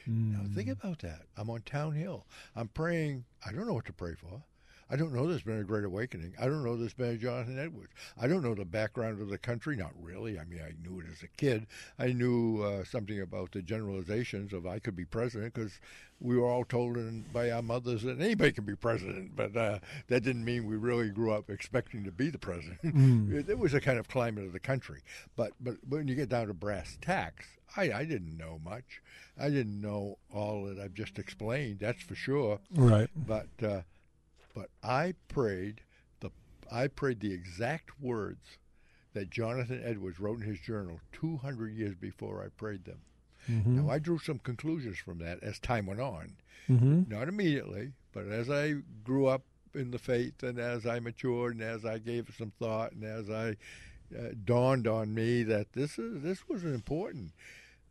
Mm. 0.09 0.33
Now, 0.33 0.39
think 0.53 0.67
hmm. 0.67 0.73
about 0.73 0.99
that. 0.99 1.23
I'm 1.37 1.49
on 1.49 1.61
Town 1.61 1.93
Hill. 1.93 2.25
I'm 2.55 2.67
praying. 2.69 3.25
I 3.45 3.51
don't 3.51 3.67
know 3.67 3.73
what 3.73 3.85
to 3.85 3.93
pray 3.93 4.15
for. 4.15 4.43
I 4.89 4.95
don't 4.95 5.13
know 5.13 5.27
there's 5.27 5.43
been 5.43 5.59
a 5.59 5.63
Great 5.63 5.83
Awakening. 5.83 6.33
I 6.39 6.45
don't 6.45 6.63
know 6.63 6.75
there's 6.75 6.93
been 6.93 7.15
a 7.15 7.17
Jonathan 7.17 7.59
Edwards. 7.59 7.91
I 8.19 8.27
don't 8.27 8.43
know 8.43 8.53
the 8.53 8.65
background 8.65 9.21
of 9.21 9.29
the 9.29 9.37
country. 9.37 9.75
Not 9.75 9.91
really. 10.01 10.39
I 10.39 10.45
mean, 10.45 10.61
I 10.61 10.73
knew 10.87 10.99
it 10.99 11.05
as 11.11 11.23
a 11.23 11.27
kid. 11.37 11.67
I 11.97 12.07
knew 12.07 12.61
uh, 12.61 12.83
something 12.83 13.19
about 13.19 13.51
the 13.51 13.61
generalizations 13.61 14.53
of 14.53 14.67
I 14.67 14.79
could 14.79 14.95
be 14.95 15.05
president 15.05 15.53
because 15.53 15.79
we 16.19 16.37
were 16.37 16.47
all 16.47 16.63
told 16.63 16.97
in, 16.97 17.25
by 17.33 17.51
our 17.51 17.61
mothers 17.61 18.03
that 18.03 18.19
anybody 18.19 18.51
can 18.51 18.65
be 18.65 18.75
president. 18.75 19.35
But 19.35 19.55
uh, 19.55 19.79
that 20.07 20.23
didn't 20.23 20.45
mean 20.45 20.65
we 20.65 20.77
really 20.77 21.09
grew 21.09 21.31
up 21.33 21.49
expecting 21.49 22.03
to 22.05 22.11
be 22.11 22.29
the 22.29 22.39
president. 22.39 22.79
Mm. 22.93 23.33
it, 23.33 23.49
it 23.49 23.57
was 23.57 23.73
a 23.73 23.81
kind 23.81 23.97
of 23.97 24.07
climate 24.07 24.45
of 24.45 24.53
the 24.53 24.59
country. 24.59 25.01
But 25.35 25.53
but 25.59 25.77
when 25.87 26.07
you 26.07 26.15
get 26.15 26.29
down 26.29 26.47
to 26.47 26.53
brass 26.53 26.97
tacks, 27.01 27.47
I, 27.75 27.91
I 27.91 28.05
didn't 28.05 28.37
know 28.37 28.59
much. 28.63 29.01
I 29.39 29.49
didn't 29.49 29.81
know 29.81 30.19
all 30.33 30.65
that 30.65 30.77
I've 30.79 30.93
just 30.93 31.17
explained. 31.17 31.79
That's 31.79 32.03
for 32.03 32.15
sure. 32.15 32.59
Right. 32.75 33.09
But 33.15 33.47
uh, 33.63 33.81
but 34.53 34.69
I 34.83 35.13
prayed 35.27 35.81
the 36.19 36.31
I 36.71 36.87
prayed 36.87 37.19
the 37.19 37.33
exact 37.33 38.01
words 38.01 38.57
that 39.13 39.29
Jonathan 39.29 39.81
Edwards 39.83 40.19
wrote 40.19 40.41
in 40.41 40.47
his 40.47 40.59
journal 40.59 40.99
200 41.13 41.73
years 41.73 41.95
before 41.95 42.43
I 42.43 42.49
prayed 42.49 42.85
them. 42.85 42.99
Mm-hmm. 43.49 43.85
Now 43.85 43.91
I 43.91 43.99
drew 43.99 44.17
some 44.19 44.39
conclusions 44.39 44.97
from 44.97 45.19
that 45.19 45.43
as 45.43 45.59
time 45.59 45.85
went 45.85 46.01
on. 46.01 46.33
Mm-hmm. 46.69 47.03
Not 47.09 47.27
immediately, 47.27 47.91
but 48.13 48.27
as 48.27 48.49
I 48.49 48.75
grew 49.03 49.27
up 49.27 49.43
in 49.75 49.91
the 49.91 49.99
faith 49.99 50.43
and 50.43 50.59
as 50.59 50.85
I 50.85 50.99
matured 50.99 51.55
and 51.55 51.63
as 51.63 51.85
I 51.85 51.97
gave 51.97 52.29
it 52.29 52.35
some 52.37 52.53
thought 52.59 52.93
and 52.93 53.03
as 53.03 53.29
I 53.29 53.55
uh, 54.17 54.29
dawned 54.45 54.87
on 54.87 55.13
me 55.13 55.43
that 55.43 55.73
this 55.73 55.97
is 55.97 56.21
this 56.21 56.47
was 56.47 56.63
important. 56.63 57.31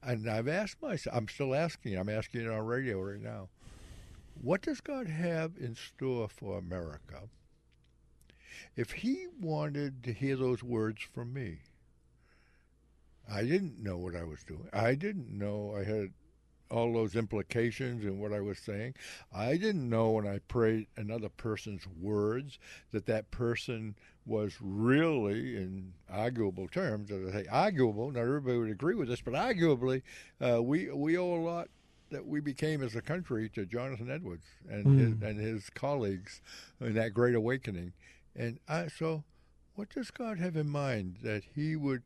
And 0.03 0.29
I've 0.29 0.49
asked 0.49 0.83
myself, 0.83 1.17
I'm 1.17 1.29
still 1.29 1.55
asking, 1.55 1.97
I'm 1.97 2.09
asking 2.09 2.43
it 2.43 2.49
on 2.49 2.67
radio 2.67 3.01
right 3.01 3.21
now. 3.21 3.49
What 4.43 4.63
does 4.63 4.81
God 4.81 5.07
have 5.07 5.53
in 5.57 5.77
store 5.77 6.29
for 6.29 6.59
America? 6.59 7.29
If 8.75 8.91
He 8.91 9.29
wanted 9.41 10.03
to 10.03 10.13
hear 10.13 10.35
those 10.35 10.65
words 10.65 11.01
from 11.01 11.33
me, 11.33 11.59
I 13.31 13.43
didn't 13.43 13.81
know 13.81 13.99
what 13.99 14.17
I 14.17 14.25
was 14.25 14.43
doing. 14.43 14.69
I 14.73 14.97
didn't 14.97 15.31
know 15.31 15.77
I 15.77 15.85
had 15.85 16.13
all 16.73 16.93
those 16.93 17.15
implications 17.15 18.05
in 18.05 18.19
what 18.19 18.33
I 18.33 18.41
was 18.41 18.59
saying. 18.59 18.95
I 19.33 19.57
didn't 19.59 19.89
know 19.89 20.11
when 20.11 20.27
I 20.27 20.41
prayed 20.41 20.89
another 20.97 21.29
person's 21.29 21.87
words 21.87 22.59
that 22.91 23.07
that 23.07 23.31
person 23.31 23.95
was 24.27 24.57
really, 24.61 25.57
in 25.57 25.93
arguable 26.11 26.67
terms, 26.67 27.13
as 27.13 27.29
I 27.29 27.43
say, 27.43 27.47
arguable. 27.47 28.11
Not 28.11 28.23
everybody 28.23 28.59
would 28.59 28.71
agree 28.71 28.97
with 28.97 29.07
this, 29.07 29.21
but 29.21 29.35
arguably, 29.35 30.03
uh, 30.41 30.61
we 30.61 30.91
we 30.91 31.17
owe 31.17 31.33
a 31.33 31.45
lot 31.45 31.69
that 32.13 32.27
we 32.27 32.41
became 32.41 32.83
as 32.83 32.95
a 32.95 33.03
country 33.03 33.49
to 33.51 33.67
Jonathan 33.67 34.11
Edwards 34.11 34.45
and 34.69 34.87
mm. 34.87 34.99
his, 34.99 35.29
and 35.29 35.41
his 35.41 35.71
colleagues 35.71 36.41
in 36.81 36.95
that 36.95 37.15
Great 37.15 37.35
Awakening. 37.35 37.93
And 38.35 38.61
I, 38.69 38.89
so, 38.89 39.25
what 39.75 39.91
does 39.91 40.11
God 40.11 40.39
have 40.39 40.57
in 40.57 40.69
mind 40.69 41.17
that 41.23 41.43
He 41.55 41.77
would 41.77 42.03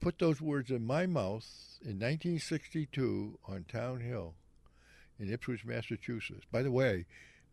put 0.00 0.18
those 0.18 0.40
words 0.40 0.70
in 0.70 0.86
my 0.86 1.06
mouth 1.06 1.46
in 1.82 1.98
1962 1.98 3.38
on 3.46 3.64
Town 3.64 4.00
Hill 4.00 4.34
in 5.18 5.32
Ipswich, 5.32 5.64
Massachusetts? 5.64 6.46
By 6.50 6.62
the 6.62 6.70
way, 6.70 7.06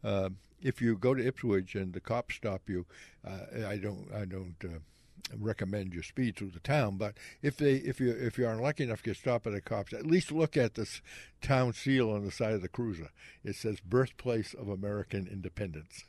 uh, 0.04 0.30
if 0.62 0.82
you 0.82 0.98
go 0.98 1.13
to 1.13 1.25
Ipswich 1.25 1.75
and 1.75 1.94
the 1.94 2.00
cops 2.00 2.36
stop 2.36 2.70
you, 2.70 2.86
uh, 3.25 3.66
I 3.68 3.77
don't, 3.77 4.08
I 4.13 4.25
don't. 4.25 4.56
Uh, 4.63 4.80
recommend 5.36 5.93
your 5.93 6.03
speed 6.03 6.36
through 6.36 6.51
the 6.51 6.60
town. 6.60 6.98
But 6.98 7.15
if 7.41 7.57
they 7.57 7.75
if 7.75 8.00
you 8.00 8.12
if 8.12 8.38
you 8.38 8.46
are 8.48 8.53
unlucky 8.53 8.84
enough 8.84 9.01
to 9.03 9.10
get 9.10 9.17
stopped 9.17 9.46
by 9.46 9.51
the 9.51 9.62
cops, 9.62 9.93
at 9.93 10.05
least 10.05 10.31
look 10.31 10.57
at 10.57 10.75
this 10.75 11.01
town 11.41 11.74
seal 11.74 12.10
on 12.10 12.25
the 12.25 12.31
side 12.31 12.53
of 12.53 12.62
the 12.62 12.67
cruiser. 12.67 13.10
It 13.43 13.55
says 13.55 13.79
"Birthplace 13.79 14.53
of 14.53 14.69
American 14.69 15.27
Independence." 15.27 16.05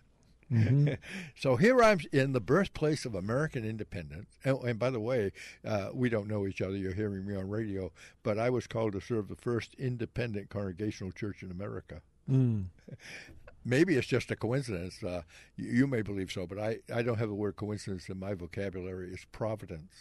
Mm-hmm. 0.52 0.94
so 1.36 1.56
here 1.56 1.82
I'm 1.82 2.00
in 2.12 2.32
the 2.32 2.40
birthplace 2.40 3.04
of 3.04 3.14
American 3.14 3.64
independence. 3.64 4.38
And, 4.44 4.58
and 4.62 4.78
by 4.78 4.90
the 4.90 5.00
way, 5.00 5.32
uh, 5.64 5.90
we 5.92 6.08
don't 6.08 6.28
know 6.28 6.46
each 6.46 6.62
other. 6.62 6.76
You're 6.76 6.94
hearing 6.94 7.26
me 7.26 7.36
on 7.36 7.48
radio, 7.48 7.92
but 8.22 8.38
I 8.38 8.50
was 8.50 8.66
called 8.66 8.92
to 8.94 9.00
serve 9.00 9.28
the 9.28 9.36
first 9.36 9.74
independent 9.74 10.48
congregational 10.50 11.12
church 11.12 11.42
in 11.42 11.50
America. 11.50 12.00
Mm. 12.30 12.66
maybe 13.68 13.96
it's 13.96 14.06
just 14.06 14.30
a 14.30 14.36
coincidence. 14.36 15.02
Uh, 15.02 15.22
you, 15.56 15.70
you, 15.70 15.86
may 15.86 16.02
believe 16.02 16.32
so, 16.32 16.46
but 16.46 16.58
I, 16.58 16.78
I 16.92 17.02
don't 17.02 17.18
have 17.18 17.28
the 17.28 17.34
word 17.34 17.56
coincidence 17.56 18.08
in 18.08 18.18
my 18.18 18.34
vocabulary. 18.34 19.10
It's 19.12 19.26
providence. 19.30 19.92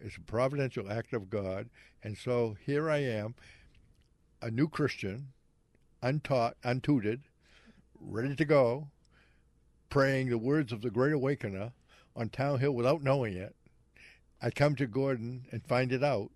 It's 0.00 0.16
a 0.16 0.20
providential 0.20 0.90
act 0.90 1.12
of 1.12 1.28
God. 1.28 1.68
And 2.02 2.16
so 2.16 2.56
here 2.64 2.88
I 2.88 2.98
am, 2.98 3.34
a 4.40 4.50
new 4.50 4.68
Christian, 4.68 5.32
untaught, 6.02 6.56
untutored, 6.62 7.22
ready 7.98 8.36
to 8.36 8.44
go, 8.44 8.88
praying 9.90 10.28
the 10.28 10.38
words 10.38 10.72
of 10.72 10.82
the 10.82 10.90
Great 10.90 11.12
Awakener 11.12 11.72
on 12.14 12.28
Town 12.28 12.60
Hill 12.60 12.72
without 12.72 13.02
knowing 13.02 13.34
it. 13.34 13.56
I 14.40 14.50
come 14.50 14.76
to 14.76 14.86
Gordon 14.86 15.46
and 15.50 15.66
find 15.66 15.90
it 15.92 16.04
out. 16.04 16.30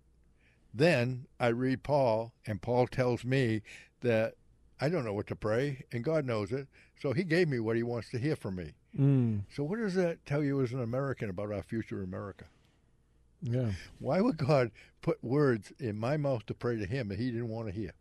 Then 0.73 1.27
I 1.39 1.47
read 1.47 1.83
Paul, 1.83 2.33
and 2.45 2.61
Paul 2.61 2.87
tells 2.87 3.23
me 3.23 3.61
that 4.01 4.35
I 4.81 4.89
don't 4.89 5.05
know 5.05 5.13
what 5.13 5.27
to 5.27 5.35
pray, 5.35 5.85
and 5.91 6.03
God 6.03 6.25
knows 6.25 6.51
it. 6.51 6.67
So 6.99 7.13
He 7.13 7.23
gave 7.23 7.47
me 7.47 7.59
what 7.59 7.75
He 7.75 7.83
wants 7.83 8.09
to 8.09 8.17
hear 8.17 8.35
from 8.35 8.55
me. 8.55 8.73
Mm. 8.97 9.41
So, 9.55 9.63
what 9.63 9.79
does 9.79 9.93
that 9.93 10.25
tell 10.25 10.43
you 10.43 10.61
as 10.61 10.73
an 10.73 10.81
American 10.81 11.29
about 11.29 11.51
our 11.51 11.61
future 11.61 12.01
America? 12.01 12.45
Yeah. 13.41 13.71
Why 13.99 14.21
would 14.21 14.37
God 14.37 14.71
put 15.01 15.23
words 15.23 15.71
in 15.79 15.97
my 15.97 16.17
mouth 16.17 16.45
to 16.47 16.53
pray 16.53 16.77
to 16.77 16.85
Him 16.85 17.09
that 17.09 17.19
He 17.19 17.31
didn't 17.31 17.49
want 17.49 17.67
to 17.67 17.73
hear? 17.73 17.93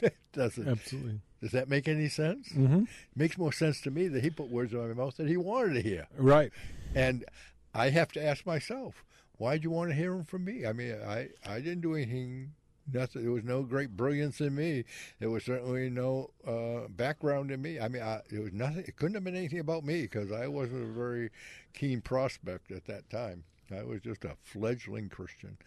does 0.32 0.58
it? 0.58 0.68
Absolutely. 0.68 1.20
Does 1.40 1.52
that 1.52 1.68
make 1.68 1.88
any 1.88 2.08
sense? 2.08 2.50
Mm-hmm. 2.50 2.82
It 2.82 3.16
makes 3.16 3.38
more 3.38 3.52
sense 3.52 3.80
to 3.82 3.90
me 3.90 4.08
that 4.08 4.22
He 4.22 4.30
put 4.30 4.50
words 4.50 4.72
in 4.72 4.86
my 4.86 4.94
mouth 4.94 5.16
that 5.16 5.28
He 5.28 5.36
wanted 5.36 5.74
to 5.74 5.82
hear. 5.82 6.06
Right. 6.16 6.52
And 6.94 7.24
I 7.74 7.90
have 7.90 8.12
to 8.12 8.24
ask 8.24 8.44
myself, 8.44 9.04
why'd 9.38 9.64
you 9.64 9.70
want 9.70 9.90
to 9.90 9.96
hear 9.96 10.12
them 10.12 10.24
from 10.24 10.44
me? 10.44 10.66
I 10.66 10.72
mean, 10.72 10.96
I, 11.06 11.28
I 11.46 11.60
didn't 11.60 11.80
do 11.80 11.94
anything 11.94 12.52
nothing. 12.92 13.22
There 13.22 13.32
was 13.32 13.44
no 13.44 13.62
great 13.62 13.96
brilliance 13.96 14.40
in 14.40 14.54
me. 14.54 14.84
There 15.18 15.30
was 15.30 15.44
certainly 15.44 15.90
no 15.90 16.30
uh, 16.46 16.88
background 16.88 17.50
in 17.50 17.62
me. 17.62 17.80
I 17.80 17.88
mean, 17.88 18.02
I, 18.02 18.20
it 18.30 18.40
was 18.40 18.52
nothing. 18.52 18.84
It 18.86 18.96
couldn't 18.96 19.14
have 19.14 19.24
been 19.24 19.36
anything 19.36 19.60
about 19.60 19.84
me 19.84 20.02
because 20.02 20.32
I 20.32 20.46
wasn't 20.46 20.88
a 20.88 20.92
very 20.92 21.30
keen 21.74 22.00
prospect 22.00 22.70
at 22.70 22.86
that 22.86 23.08
time. 23.10 23.44
I 23.70 23.82
was 23.82 24.00
just 24.00 24.24
a 24.24 24.36
fledgling 24.42 25.08
Christian, 25.08 25.58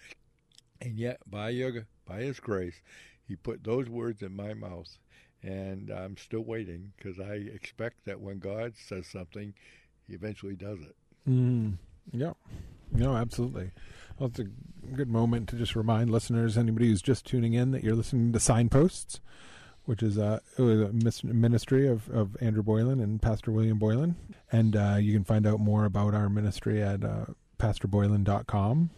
and 0.81 0.97
yet 0.97 1.19
by 1.29 1.49
your 1.49 1.85
by 2.05 2.21
His 2.21 2.39
grace, 2.39 2.81
He 3.27 3.35
put 3.35 3.63
those 3.63 3.89
words 3.89 4.23
in 4.23 4.35
my 4.35 4.53
mouth, 4.53 4.97
and 5.43 5.91
I'm 5.91 6.17
still 6.17 6.41
waiting 6.41 6.93
because 6.97 7.19
I 7.19 7.35
expect 7.35 8.05
that 8.05 8.19
when 8.19 8.39
God 8.39 8.73
says 8.75 9.05
something, 9.07 9.53
He 10.07 10.13
eventually 10.13 10.55
does 10.55 10.79
it. 10.79 10.95
Mm, 11.29 11.77
yeah. 12.11 12.33
No, 12.91 13.15
absolutely. 13.15 13.71
Well, 14.19 14.29
it's 14.29 14.39
a 14.39 14.47
good 14.95 15.09
moment 15.09 15.49
to 15.49 15.55
just 15.55 15.75
remind 15.75 16.09
listeners, 16.09 16.57
anybody 16.57 16.87
who's 16.87 17.01
just 17.01 17.25
tuning 17.25 17.53
in, 17.53 17.71
that 17.71 17.83
you're 17.83 17.95
listening 17.95 18.33
to 18.33 18.39
Signposts, 18.39 19.19
which 19.85 20.03
is 20.03 20.17
a, 20.17 20.41
a 20.57 20.61
ministry 20.61 21.87
of, 21.87 22.09
of 22.09 22.37
Andrew 22.41 22.63
Boylan 22.63 22.99
and 22.99 23.21
Pastor 23.21 23.51
William 23.51 23.79
Boylan. 23.79 24.15
And 24.51 24.75
uh, 24.75 24.97
you 24.99 25.13
can 25.13 25.23
find 25.23 25.47
out 25.47 25.59
more 25.59 25.85
about 25.85 26.13
our 26.13 26.29
ministry 26.29 26.81
at 26.83 27.03
uh, 27.03 27.25
pastorboylan.com. 27.57 28.89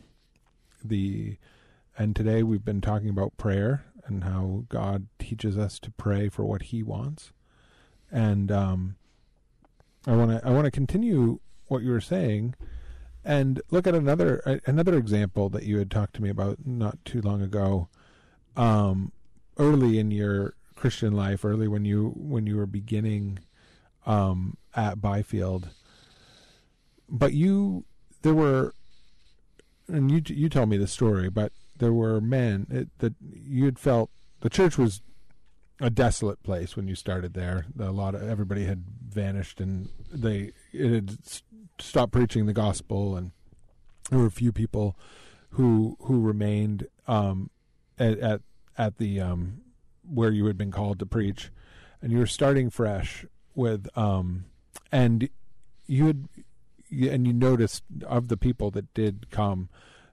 The 0.84 1.38
and 1.96 2.16
today 2.16 2.42
we've 2.42 2.66
been 2.66 2.82
talking 2.82 3.10
about 3.10 3.38
prayer 3.38 3.86
and 4.06 4.24
how 4.24 4.66
God 4.68 5.08
teaches 5.20 5.58
us 5.58 5.80
to 5.80 5.92
pray 5.92 6.28
for 6.28 6.44
what 6.44 6.64
He 6.64 6.82
wants. 6.84 7.32
And 8.12 8.52
um, 8.52 8.96
I 10.06 10.16
want 10.16 10.32
to 10.32 10.46
I 10.46 10.52
want 10.52 10.66
to 10.66 10.72
continue 10.72 11.40
what 11.68 11.84
you 11.84 11.92
were 11.92 12.02
saying 12.02 12.56
and 13.26 13.62
look 13.72 13.88
at 13.88 13.96
another 13.96 14.62
another 14.66 14.98
example 14.98 15.50
that 15.50 15.64
you 15.64 15.78
had 15.78 15.90
talked 15.90 16.16
to 16.16 16.22
me 16.22 16.30
about 16.30 16.60
not 16.66 17.04
too 17.06 17.22
long 17.22 17.42
ago. 17.42 17.88
Um, 18.56 19.12
early 19.58 19.98
in 20.00 20.12
your 20.12 20.56
Christian 20.76 21.14
life, 21.14 21.46
early 21.46 21.68
when 21.68 21.86
you 21.86 22.14
when 22.16 22.46
you 22.46 22.58
were 22.58 22.66
beginning 22.66 23.40
um, 24.06 24.58
at 24.76 25.02
Byfield, 25.02 25.70
but 27.10 27.34
you 27.34 27.86
there 28.22 28.34
were, 28.34 28.74
and 29.88 30.12
you 30.12 30.22
you 30.28 30.50
tell 30.50 30.66
me 30.66 30.78
the 30.78 30.88
story, 30.88 31.30
but 31.30 31.52
there 31.78 31.94
were 31.94 32.20
men 32.20 32.68
it, 32.70 32.90
that 33.00 33.14
you 33.22 33.66
had 33.66 33.80
felt 33.80 34.10
the 34.42 34.50
church 34.50 34.78
was 34.78 35.02
a 35.80 35.90
desolate 35.90 36.42
place 36.44 36.76
when 36.76 36.88
you 36.88 36.96
started 36.96 37.34
there. 37.34 37.66
A 37.80 37.92
lot 37.92 38.16
of 38.16 38.24
everybody 38.24 38.66
had 38.66 38.84
vanished, 39.08 39.60
and 39.60 39.90
they 40.12 40.52
it 40.72 40.92
had 40.92 41.18
stopped 41.80 42.14
preaching 42.14 42.46
the 42.46 42.54
gospel, 42.54 43.16
and 43.16 43.32
there 44.10 44.20
were 44.20 44.26
a 44.26 44.32
few 44.32 44.52
people 44.52 44.96
who 45.52 45.98
who 46.02 46.20
remained 46.22 46.88
um, 47.08 47.50
at, 47.98 48.20
at 48.20 48.42
at 48.78 48.98
the 48.98 49.20
um, 49.20 49.62
where 50.08 50.32
you 50.32 50.46
had 50.46 50.58
been 50.58 50.72
called 50.72 51.00
to 51.00 51.06
preach, 51.06 51.52
and 52.02 52.12
you 52.12 52.18
were 52.18 52.28
starting 52.28 52.70
fresh 52.70 53.26
with 53.56 53.88
um, 53.98 54.46
and 54.92 55.30
you 55.88 56.08
had 56.08 56.28
and 56.92 57.26
you 57.26 57.34
noticed 57.34 57.84
of 58.06 58.28
the 58.28 58.38
people 58.38 58.70
that 58.72 58.94
did 58.94 59.30
come 59.32 59.70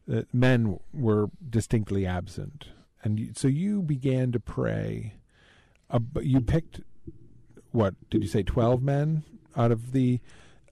that 0.09 0.33
men 0.33 0.79
were 0.95 1.29
distinctly 1.49 2.07
absent 2.07 2.69
and 3.05 3.21
you, 3.21 3.31
so 3.37 3.49
you 3.49 3.83
began 3.83 4.33
to 4.33 4.41
pray 4.41 5.13
uh, 5.91 6.01
you 6.23 6.41
picked 6.41 6.81
what 7.73 7.95
did 8.11 8.23
you 8.23 8.29
say? 8.29 8.43
Twelve 8.43 8.83
men 8.83 9.25
out 9.57 9.73
of 9.73 9.93
the. 9.93 10.21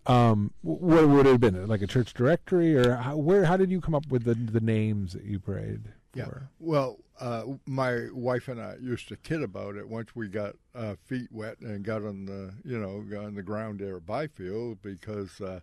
Um, 0.09 0.53
what 0.63 1.07
would 1.07 1.27
it 1.27 1.33
have 1.33 1.41
been 1.41 1.67
like 1.67 1.83
a 1.83 1.87
church 1.87 2.15
directory, 2.15 2.75
or 2.75 2.95
how, 2.97 3.17
where? 3.17 3.45
How 3.45 3.57
did 3.59 3.71
you 3.71 3.81
come 3.81 3.95
up 3.95 4.07
with 4.09 4.25
the 4.25 4.35
the 4.35 4.61
names 4.61 5.13
that 5.13 5.25
you 5.25 5.39
prayed 5.39 5.83
for? 6.13 6.19
Yeah. 6.19 6.29
Well, 6.59 6.97
uh, 7.21 7.43
my 7.67 8.09
wife 8.13 8.49
and 8.49 8.61
I 8.61 8.77
used 8.81 9.09
to 9.09 9.17
kid 9.17 9.43
about 9.43 9.77
it 9.77 9.87
once 9.87 10.17
we 10.17 10.29
got 10.29 10.57
uh, 10.75 10.95
feet 11.07 11.29
wet 11.31 11.61
and 11.61 11.85
got 11.85 12.03
on 12.05 12.25
the 12.25 12.55
you 12.65 12.79
know 12.79 13.03
got 13.03 13.25
on 13.27 13.35
the 13.35 13.43
ground 13.43 13.81
there 13.81 13.97
at 13.97 14.07
Byfield 14.07 14.81
because 14.83 15.41
uh, 15.43 15.61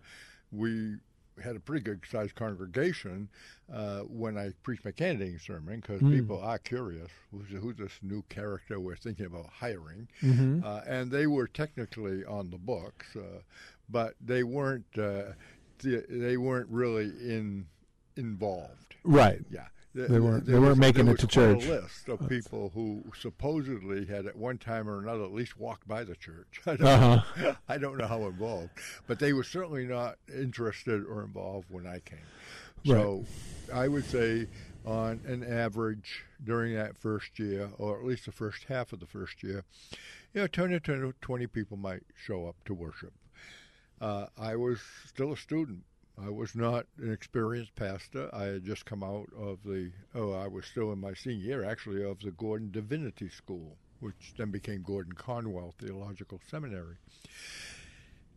we 0.51 0.97
had 1.43 1.55
a 1.57 1.59
pretty 1.59 1.83
good 1.83 1.99
sized 2.09 2.33
congregation 2.35 3.27
uh, 3.73 4.01
when 4.01 4.37
I 4.37 4.51
preached 4.63 4.85
my 4.85 4.91
candidating 4.91 5.37
sermon 5.39 5.81
because 5.81 6.01
Mm. 6.01 6.11
people 6.11 6.39
are 6.39 6.57
curious 6.59 7.09
who's, 7.29 7.49
who's 7.61 7.75
this 7.75 7.91
new 8.01 8.23
character 8.29 8.79
we're 8.79 8.95
thinking 8.95 9.25
about 9.25 9.47
hiring, 9.47 10.07
Mhm. 10.21 10.63
uh, 10.63 10.81
and 10.87 11.11
they 11.11 11.27
were 11.27 11.47
technically 11.47 12.23
on 12.23 12.51
the 12.51 12.57
books, 12.57 13.17
uh, 13.17 13.41
but 13.89 14.15
they 14.21 14.43
weren't 14.43 14.85
uh, 14.97 15.33
they 15.83 16.37
weren't 16.37 16.69
really 16.69 17.05
in 17.05 17.67
involved. 18.15 18.95
Right. 19.03 19.41
Yeah. 19.49 19.67
They 19.93 20.19
weren't- 20.19 20.45
there 20.45 20.55
they 20.55 20.59
weren't 20.59 20.71
was- 20.71 20.79
making 20.79 21.07
it 21.07 21.19
to 21.19 21.27
church. 21.27 21.63
A 21.65 21.69
list 21.81 22.09
of 22.09 22.27
people 22.27 22.69
who 22.73 23.03
supposedly 23.17 24.05
had 24.05 24.25
at 24.25 24.35
one 24.35 24.57
time 24.57 24.89
or 24.89 24.99
another 24.99 25.23
at 25.23 25.31
least 25.31 25.57
walked 25.57 25.87
by 25.87 26.03
the 26.03 26.15
church. 26.15 26.59
I 26.65 26.75
don't, 26.75 26.87
Uh-huh. 26.87 27.53
I 27.69 27.77
don't 27.77 27.97
know 27.97 28.07
how 28.07 28.25
involved, 28.25 28.71
but 29.07 29.19
they 29.19 29.31
were 29.31 29.43
certainly 29.43 29.85
not 29.85 30.17
interested 30.33 31.05
or 31.05 31.23
involved 31.23 31.67
when 31.69 31.87
I 31.87 31.99
came. 31.99 32.19
So 32.85 33.25
I 33.73 33.87
would 33.87 34.05
say, 34.05 34.47
on 34.85 35.21
an 35.25 35.43
average, 35.43 36.23
during 36.43 36.75
that 36.75 36.97
first 36.97 37.39
year, 37.39 37.69
or 37.79 37.97
at 37.97 38.05
least 38.05 38.25
the 38.25 38.31
first 38.31 38.65
half 38.65 38.93
of 38.93 38.99
the 38.99 39.07
first 39.07 39.41
year, 39.41 39.63
you 40.33 40.41
know, 40.41 40.47
10 40.47 40.79
to 40.81 41.13
20 41.21 41.47
people 41.47 41.77
might 41.77 42.03
show 42.15 42.47
up 42.47 42.57
to 42.65 42.73
worship. 42.75 43.13
Uh, 44.01 44.27
I 44.37 44.55
was 44.55 44.79
still 45.07 45.33
a 45.33 45.37
student. 45.37 45.83
I 46.21 46.29
was 46.29 46.55
not 46.55 46.85
an 46.97 47.11
experienced 47.11 47.75
pastor. 47.75 48.29
I 48.33 48.43
had 48.45 48.65
just 48.65 48.85
come 48.85 49.03
out 49.03 49.27
of 49.37 49.63
the, 49.63 49.91
oh, 50.13 50.31
I 50.31 50.47
was 50.47 50.65
still 50.65 50.93
in 50.93 50.99
my 50.99 51.13
senior 51.13 51.45
year, 51.45 51.63
actually, 51.65 52.03
of 52.03 52.19
the 52.19 52.31
Gordon 52.31 52.71
Divinity 52.71 53.29
School, 53.29 53.77
which 53.99 54.33
then 54.37 54.49
became 54.51 54.81
Gordon 54.81 55.13
Conwell 55.13 55.73
Theological 55.77 56.39
Seminary. 56.49 56.95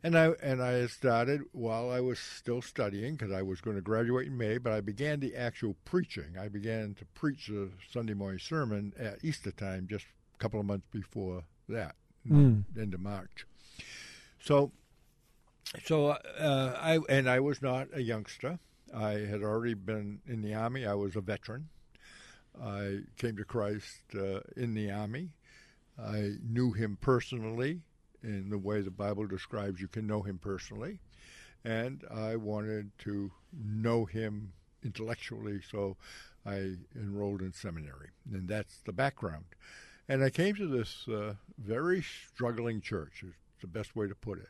And 0.03 0.17
I 0.17 0.29
and 0.43 0.63
I 0.63 0.87
started 0.87 1.41
while 1.51 1.91
I 1.91 2.01
was 2.01 2.21
still 2.21 2.63
studying 2.63 3.17
because 3.17 3.33
I 3.33 3.43
was 3.43 3.61
going 3.61 3.75
to 3.77 3.83
graduate 3.83 4.29
in 4.29 4.37
May, 4.39 4.59
but 4.59 4.73
I 4.73 4.81
began 4.81 5.19
the 5.19 5.35
actual 5.35 5.75
preaching. 5.85 6.37
I 6.41 6.47
began 6.47 6.95
to 6.95 7.05
preach 7.15 7.49
the 7.49 7.71
Sunday 7.93 8.15
morning 8.15 8.39
sermon 8.39 8.93
at 8.97 9.25
Easter 9.25 9.51
time, 9.51 9.89
just 9.91 10.07
a 10.35 10.39
couple 10.39 10.61
of 10.61 10.67
months 10.67 10.87
before 10.93 11.43
that, 11.69 11.97
Mm. 12.29 12.65
end 12.79 12.95
of 12.95 13.01
March. 13.01 13.45
So, 14.41 14.71
so 15.85 16.09
uh, 16.09 16.77
I 16.81 16.99
and 17.09 17.29
I 17.29 17.41
was 17.41 17.63
not 17.63 17.89
a 17.93 18.03
youngster. 18.03 18.59
I 18.95 19.13
had 19.13 19.43
already 19.43 19.75
been 19.75 20.21
in 20.27 20.43
the 20.43 20.55
army. 20.55 20.87
I 20.87 20.95
was 20.95 21.17
a 21.17 21.21
veteran. 21.21 21.69
I 22.63 23.01
came 23.17 23.37
to 23.37 23.45
Christ 23.45 24.03
uh, 24.15 24.41
in 24.57 24.75
the 24.75 24.91
army. 24.91 25.31
I 25.99 26.35
knew 26.43 26.73
him 26.73 26.97
personally 27.01 27.83
in 28.23 28.51
the 28.51 28.59
way 28.59 28.81
the 28.81 28.91
Bible 28.91 29.27
describes 29.27 29.81
you 29.81 29.89
can 29.89 30.07
know 30.07 30.23
him 30.23 30.39
personally. 30.39 31.01
And 31.65 32.05
I 32.11 32.37
wanted 32.37 32.91
to 33.01 33.31
know 33.53 34.05
him 34.05 34.53
intellectually, 34.85 35.61
so 35.71 35.97
I 36.47 36.77
enrolled 36.97 37.43
in 37.43 37.53
seminary. 37.53 38.11
And 38.33 38.49
that's 38.49 38.79
the 38.85 38.93
background. 38.93 39.45
And 40.09 40.25
I 40.25 40.31
came 40.31 40.55
to 40.57 40.67
this 40.67 41.07
uh, 41.09 41.35
very 41.59 42.03
struggling 42.03 42.81
church, 42.81 43.23
is 43.23 43.35
the 43.61 43.67
best 43.67 43.95
way 43.95 44.09
to 44.09 44.15
put 44.15 44.39
it. 44.39 44.49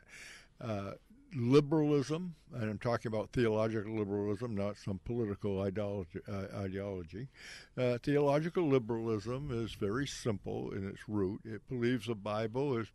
Uh, 0.61 0.91
liberalism, 1.35 2.35
and 2.53 2.69
I'm 2.69 2.77
talking 2.79 3.09
about 3.09 3.31
theological 3.31 3.95
liberalism, 3.95 4.55
not 4.55 4.77
some 4.77 4.99
political 5.05 5.61
ideology. 5.61 6.19
Uh, 6.27 6.45
ideology. 6.57 7.27
Uh, 7.77 7.97
theological 7.99 8.67
liberalism 8.67 9.49
is 9.51 9.73
very 9.73 10.07
simple 10.07 10.71
in 10.71 10.87
its 10.87 11.07
root. 11.07 11.41
It 11.45 11.67
believes 11.69 12.07
the 12.07 12.15
Bible 12.15 12.77
is 12.77 12.87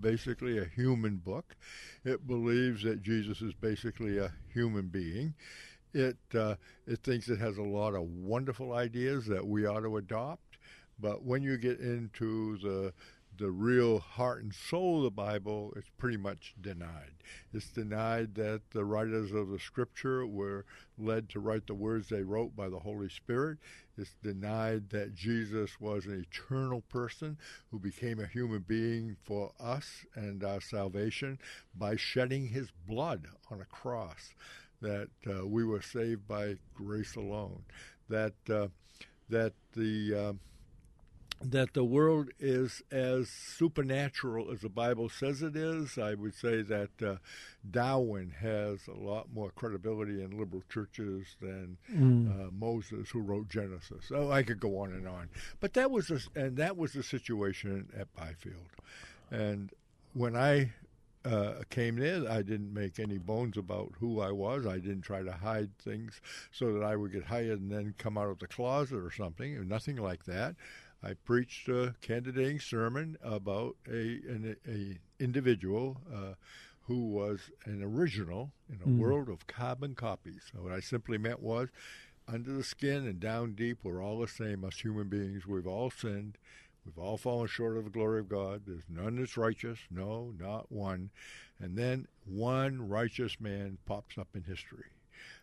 basically 0.00 0.58
a 0.58 0.64
human 0.64 1.16
book. 1.16 1.56
It 2.04 2.26
believes 2.26 2.82
that 2.84 3.02
Jesus 3.02 3.42
is 3.42 3.52
basically 3.54 4.18
a 4.18 4.32
human 4.52 4.88
being. 4.88 5.34
It 5.94 6.16
uh, 6.34 6.54
it 6.86 7.00
thinks 7.02 7.28
it 7.28 7.38
has 7.38 7.58
a 7.58 7.62
lot 7.62 7.94
of 7.94 8.02
wonderful 8.02 8.72
ideas 8.72 9.26
that 9.26 9.46
we 9.46 9.66
ought 9.66 9.80
to 9.80 9.98
adopt. 9.98 10.56
But 10.98 11.24
when 11.24 11.42
you 11.42 11.58
get 11.58 11.80
into 11.80 12.58
the 12.58 12.92
the 13.38 13.50
real 13.50 13.98
heart 13.98 14.42
and 14.42 14.54
soul 14.54 14.98
of 14.98 15.04
the 15.04 15.10
Bible, 15.10 15.72
is 15.76 15.84
pretty 15.96 16.16
much 16.16 16.54
denied. 16.60 17.12
It's 17.52 17.70
denied 17.70 18.34
that 18.34 18.62
the 18.70 18.84
writers 18.84 19.32
of 19.32 19.48
the 19.48 19.58
Scripture 19.58 20.26
were 20.26 20.64
led 20.98 21.28
to 21.30 21.40
write 21.40 21.66
the 21.66 21.74
words 21.74 22.08
they 22.08 22.22
wrote 22.22 22.54
by 22.54 22.68
the 22.68 22.78
Holy 22.78 23.08
Spirit. 23.08 23.58
It's 23.96 24.14
denied 24.22 24.90
that 24.90 25.14
Jesus 25.14 25.80
was 25.80 26.06
an 26.06 26.24
eternal 26.30 26.82
person 26.82 27.38
who 27.70 27.78
became 27.78 28.20
a 28.20 28.26
human 28.26 28.64
being 28.66 29.16
for 29.22 29.52
us 29.58 30.04
and 30.14 30.42
our 30.44 30.60
salvation 30.60 31.38
by 31.74 31.96
shedding 31.96 32.48
his 32.48 32.68
blood 32.86 33.26
on 33.50 33.60
a 33.60 33.66
cross. 33.66 34.34
That 34.80 35.10
uh, 35.26 35.46
we 35.46 35.64
were 35.64 35.82
saved 35.82 36.26
by 36.26 36.56
grace 36.74 37.14
alone. 37.14 37.62
That 38.08 38.34
uh, 38.50 38.68
that 39.28 39.52
the 39.74 40.14
uh, 40.14 40.32
that 41.44 41.74
the 41.74 41.84
world 41.84 42.30
is 42.38 42.82
as 42.90 43.28
supernatural 43.28 44.50
as 44.52 44.60
the 44.60 44.68
Bible 44.68 45.08
says 45.08 45.42
it 45.42 45.56
is. 45.56 45.98
I 45.98 46.14
would 46.14 46.34
say 46.34 46.62
that 46.62 47.02
uh, 47.04 47.16
Darwin 47.68 48.34
has 48.40 48.86
a 48.86 48.98
lot 48.98 49.28
more 49.32 49.50
credibility 49.50 50.22
in 50.22 50.38
liberal 50.38 50.62
churches 50.68 51.36
than 51.40 51.78
uh, 51.90 52.50
Moses, 52.52 53.10
who 53.10 53.20
wrote 53.20 53.48
Genesis. 53.48 54.04
So 54.08 54.30
I 54.30 54.42
could 54.42 54.60
go 54.60 54.78
on 54.78 54.92
and 54.92 55.06
on, 55.08 55.28
but 55.60 55.74
that 55.74 55.90
was 55.90 56.10
a, 56.10 56.20
and 56.38 56.56
that 56.56 56.76
was 56.76 56.92
the 56.92 57.02
situation 57.02 57.88
at 57.98 58.14
Byfield, 58.14 58.70
and 59.30 59.70
when 60.14 60.36
I 60.36 60.72
uh, 61.24 61.62
came 61.70 61.98
in, 62.02 62.26
I 62.26 62.42
didn't 62.42 62.74
make 62.74 62.98
any 62.98 63.18
bones 63.18 63.56
about 63.56 63.92
who 64.00 64.20
I 64.20 64.32
was. 64.32 64.66
I 64.66 64.78
didn't 64.78 65.02
try 65.02 65.22
to 65.22 65.32
hide 65.32 65.78
things 65.78 66.20
so 66.50 66.72
that 66.72 66.82
I 66.82 66.96
would 66.96 67.12
get 67.12 67.24
hired 67.24 67.60
and 67.60 67.70
then 67.70 67.94
come 67.96 68.18
out 68.18 68.28
of 68.28 68.40
the 68.40 68.48
closet 68.48 68.96
or 68.98 69.12
something. 69.12 69.68
Nothing 69.68 69.96
like 69.96 70.24
that. 70.24 70.56
I 71.04 71.14
preached 71.14 71.68
a 71.68 71.94
candidating 72.00 72.60
sermon 72.60 73.18
about 73.22 73.76
a 73.88 74.20
an 74.28 74.56
a 74.68 74.98
individual 75.22 76.00
uh, 76.12 76.34
who 76.86 77.08
was 77.08 77.50
an 77.64 77.82
original 77.82 78.52
in 78.68 78.78
a 78.84 79.00
world 79.00 79.28
of 79.28 79.46
carbon 79.46 79.94
copies. 79.94 80.42
So 80.52 80.62
what 80.62 80.72
I 80.72 80.80
simply 80.80 81.18
meant 81.18 81.40
was, 81.40 81.68
under 82.28 82.52
the 82.52 82.62
skin 82.62 83.06
and 83.06 83.18
down 83.18 83.54
deep, 83.54 83.78
we're 83.82 84.02
all 84.02 84.20
the 84.20 84.28
same. 84.28 84.64
Us 84.64 84.76
human 84.76 85.08
beings, 85.08 85.46
we've 85.46 85.66
all 85.66 85.90
sinned. 85.90 86.38
We've 86.84 86.98
all 86.98 87.16
fallen 87.16 87.46
short 87.46 87.76
of 87.76 87.84
the 87.84 87.90
glory 87.90 88.20
of 88.20 88.28
God. 88.28 88.62
There's 88.66 88.82
none 88.88 89.16
that's 89.16 89.36
righteous. 89.36 89.78
No, 89.90 90.32
not 90.38 90.70
one. 90.70 91.10
And 91.60 91.76
then 91.76 92.06
one 92.24 92.88
righteous 92.88 93.40
man 93.40 93.78
pops 93.86 94.18
up 94.18 94.28
in 94.34 94.42
history. 94.42 94.86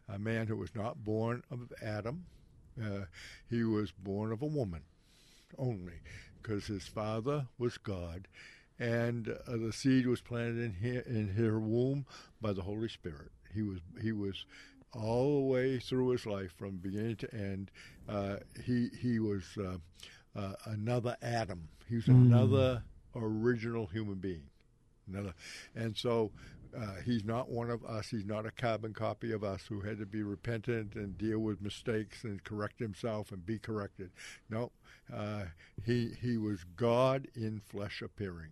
A 0.09 0.19
man 0.19 0.47
who 0.47 0.57
was 0.57 0.75
not 0.75 1.03
born 1.03 1.43
of 1.49 1.71
Adam. 1.81 2.25
Uh, 2.81 3.05
he 3.49 3.63
was 3.63 3.91
born 3.91 4.31
of 4.31 4.41
a 4.41 4.45
woman 4.45 4.81
only 5.57 6.01
because 6.41 6.67
his 6.67 6.87
father 6.87 7.47
was 7.57 7.77
God. 7.77 8.27
And 8.79 9.29
uh, 9.29 9.57
the 9.57 9.73
seed 9.73 10.07
was 10.07 10.21
planted 10.21 10.57
in 10.57 10.73
her, 10.73 10.99
in 11.01 11.29
her 11.29 11.59
womb 11.59 12.05
by 12.39 12.53
the 12.53 12.61
Holy 12.61 12.87
Spirit. 12.87 13.31
He 13.53 13.61
was 13.61 13.79
he 14.01 14.11
was 14.11 14.45
all 14.93 15.39
the 15.39 15.45
way 15.45 15.79
through 15.79 16.09
his 16.09 16.25
life 16.25 16.53
from 16.57 16.77
beginning 16.77 17.17
to 17.17 17.33
end. 17.33 17.71
Uh, 18.07 18.37
he 18.65 18.89
he 18.99 19.19
was 19.19 19.43
uh, 19.59 19.77
uh, 20.39 20.53
another 20.65 21.17
Adam. 21.21 21.67
He 21.87 21.95
was 21.95 22.07
another 22.07 22.83
original 23.15 23.87
human 23.87 24.15
being. 24.15 24.43
Another, 25.11 25.33
and 25.75 25.97
so 25.97 26.31
uh, 26.77 27.01
he's 27.05 27.23
not 27.23 27.49
one 27.49 27.69
of 27.69 27.83
us. 27.85 28.09
He's 28.09 28.25
not 28.25 28.45
a 28.45 28.51
carbon 28.51 28.93
copy 28.93 29.31
of 29.31 29.43
us 29.43 29.63
who 29.67 29.81
had 29.81 29.97
to 29.99 30.05
be 30.05 30.23
repentant 30.23 30.95
and 30.95 31.17
deal 31.17 31.39
with 31.39 31.61
mistakes 31.61 32.23
and 32.23 32.43
correct 32.43 32.79
himself 32.79 33.31
and 33.31 33.45
be 33.45 33.59
corrected. 33.59 34.11
No, 34.49 34.71
uh, 35.13 35.45
he 35.85 36.11
he 36.21 36.37
was 36.37 36.63
God 36.75 37.27
in 37.35 37.61
flesh 37.69 38.01
appearing. 38.01 38.51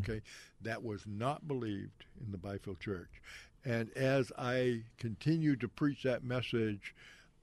Okay, 0.00 0.22
that 0.62 0.82
was 0.82 1.04
not 1.06 1.46
believed 1.46 2.04
in 2.24 2.32
the 2.32 2.38
Byfield 2.38 2.80
Church, 2.80 3.20
and 3.64 3.90
as 3.96 4.32
I 4.36 4.82
continued 4.98 5.60
to 5.60 5.68
preach 5.68 6.02
that 6.02 6.24
message, 6.24 6.94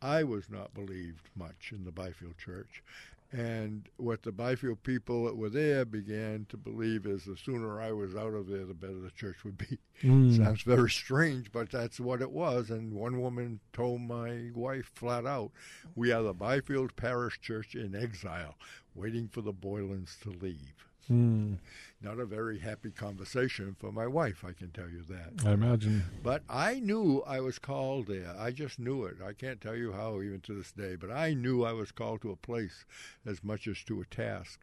I 0.02 0.24
was 0.24 0.50
not 0.50 0.74
believed 0.74 1.30
much 1.36 1.71
in 1.71 1.84
the 1.86 1.91
Byfield 1.91 2.38
Church. 2.38 2.84
And 3.31 3.87
what 3.95 4.23
the 4.23 4.31
Byfield 4.33 4.83
people 4.83 5.23
that 5.25 5.37
were 5.37 5.49
there 5.49 5.85
began 5.85 6.45
to 6.49 6.57
believe 6.57 7.05
is 7.05 7.23
the 7.23 7.37
sooner 7.37 7.79
I 7.79 7.93
was 7.93 8.13
out 8.13 8.33
of 8.33 8.47
there, 8.47 8.65
the 8.65 8.73
better 8.73 8.99
the 8.99 9.11
church 9.11 9.45
would 9.45 9.57
be. 9.57 9.79
Hmm. 10.01 10.35
Sounds 10.35 10.63
very 10.63 10.89
strange, 10.89 11.51
but 11.51 11.69
that's 11.69 11.99
what 11.99 12.21
it 12.21 12.31
was. 12.31 12.69
And 12.69 12.93
one 12.93 13.21
woman 13.21 13.61
told 13.71 14.01
my 14.01 14.49
wife 14.53 14.91
flat 14.95 15.25
out, 15.25 15.51
We 15.95 16.11
are 16.11 16.23
the 16.23 16.33
Byfield 16.33 16.95
Parish 16.97 17.39
Church 17.39 17.75
in 17.75 17.95
exile, 17.95 18.55
waiting 18.95 19.29
for 19.29 19.41
the 19.41 19.53
Boylans 19.53 20.19
to 20.21 20.29
leave. 20.29 20.90
Mm. 21.09 21.57
Not 22.01 22.19
a 22.19 22.25
very 22.25 22.59
happy 22.59 22.91
conversation 22.91 23.75
for 23.79 23.91
my 23.91 24.07
wife, 24.07 24.43
I 24.47 24.53
can 24.53 24.71
tell 24.71 24.89
you 24.89 25.03
that. 25.09 25.45
I 25.45 25.53
imagine. 25.53 26.03
But 26.23 26.43
I 26.49 26.79
knew 26.79 27.23
I 27.27 27.39
was 27.39 27.59
called 27.59 28.07
there. 28.07 28.33
I 28.37 28.51
just 28.51 28.79
knew 28.79 29.05
it. 29.05 29.17
I 29.23 29.33
can't 29.33 29.61
tell 29.61 29.75
you 29.75 29.91
how, 29.91 30.21
even 30.21 30.41
to 30.41 30.53
this 30.53 30.71
day, 30.71 30.95
but 30.95 31.11
I 31.11 31.33
knew 31.33 31.63
I 31.63 31.73
was 31.73 31.91
called 31.91 32.21
to 32.21 32.31
a 32.31 32.35
place 32.35 32.85
as 33.25 33.43
much 33.43 33.67
as 33.67 33.83
to 33.83 34.01
a 34.01 34.05
task. 34.05 34.59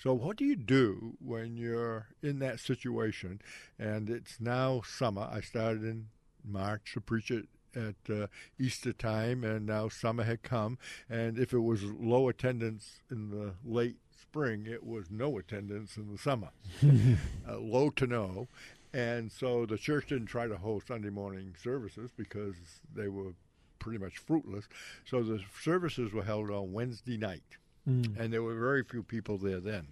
So, 0.00 0.12
what 0.12 0.36
do 0.36 0.44
you 0.44 0.56
do 0.56 1.16
when 1.24 1.56
you're 1.56 2.08
in 2.22 2.38
that 2.40 2.60
situation 2.60 3.40
and 3.78 4.10
it's 4.10 4.40
now 4.40 4.82
summer? 4.84 5.28
I 5.32 5.40
started 5.40 5.84
in 5.84 6.08
March 6.44 6.92
to 6.94 7.00
preach 7.00 7.30
it 7.30 7.46
at 7.74 7.94
uh, 8.10 8.26
Easter 8.58 8.92
time, 8.92 9.44
and 9.44 9.66
now 9.66 9.88
summer 9.88 10.24
had 10.24 10.42
come. 10.42 10.78
And 11.08 11.38
if 11.38 11.52
it 11.52 11.60
was 11.60 11.82
low 11.84 12.28
attendance 12.28 13.00
in 13.10 13.30
the 13.30 13.54
late 13.64 13.96
spring, 14.34 14.66
it 14.66 14.84
was 14.84 15.04
no 15.12 15.38
attendance 15.38 15.96
in 15.96 16.10
the 16.10 16.18
summer, 16.18 16.48
uh, 17.48 17.56
low 17.56 17.88
to 17.90 18.04
no. 18.04 18.48
And 18.92 19.30
so 19.30 19.64
the 19.64 19.78
church 19.78 20.08
didn't 20.08 20.26
try 20.26 20.48
to 20.48 20.56
hold 20.56 20.84
Sunday 20.86 21.10
morning 21.10 21.54
services 21.62 22.10
because 22.16 22.56
they 22.92 23.06
were 23.06 23.34
pretty 23.78 23.98
much 23.98 24.18
fruitless. 24.18 24.64
So 25.04 25.22
the 25.22 25.40
services 25.62 26.12
were 26.12 26.24
held 26.24 26.50
on 26.50 26.72
Wednesday 26.72 27.16
night, 27.16 27.42
Mm. 27.88 28.18
and 28.18 28.32
there 28.32 28.42
were 28.42 28.58
very 28.58 28.82
few 28.82 29.02
people 29.02 29.36
there 29.36 29.60
then. 29.60 29.88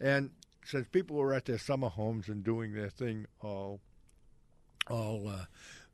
And 0.00 0.30
since 0.64 0.88
people 0.88 1.14
were 1.16 1.32
at 1.32 1.44
their 1.44 1.58
summer 1.58 1.88
homes 1.88 2.28
and 2.28 2.42
doing 2.42 2.72
their 2.74 2.90
thing 2.90 3.26
all, 3.40 3.78
all, 4.88 5.28
uh, 5.28 5.44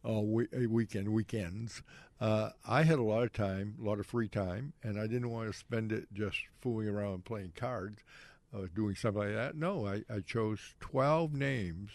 all 0.02 0.26
we- 0.26 0.48
uh, 0.56 0.66
weekend 0.70 1.08
weekends, 1.10 1.82
uh, 2.20 2.50
I 2.66 2.82
had 2.82 2.98
a 2.98 3.02
lot 3.02 3.24
of 3.24 3.32
time, 3.32 3.76
a 3.80 3.84
lot 3.84 4.00
of 4.00 4.06
free 4.06 4.28
time, 4.28 4.72
and 4.82 4.98
I 4.98 5.06
didn't 5.06 5.30
want 5.30 5.52
to 5.52 5.58
spend 5.58 5.92
it 5.92 6.06
just 6.12 6.38
fooling 6.60 6.88
around 6.88 7.24
playing 7.24 7.52
cards, 7.56 8.02
uh, 8.54 8.66
doing 8.74 8.94
something 8.94 9.22
like 9.22 9.34
that. 9.34 9.56
No, 9.56 9.86
I, 9.86 10.02
I 10.08 10.20
chose 10.20 10.74
twelve 10.80 11.32
names 11.32 11.90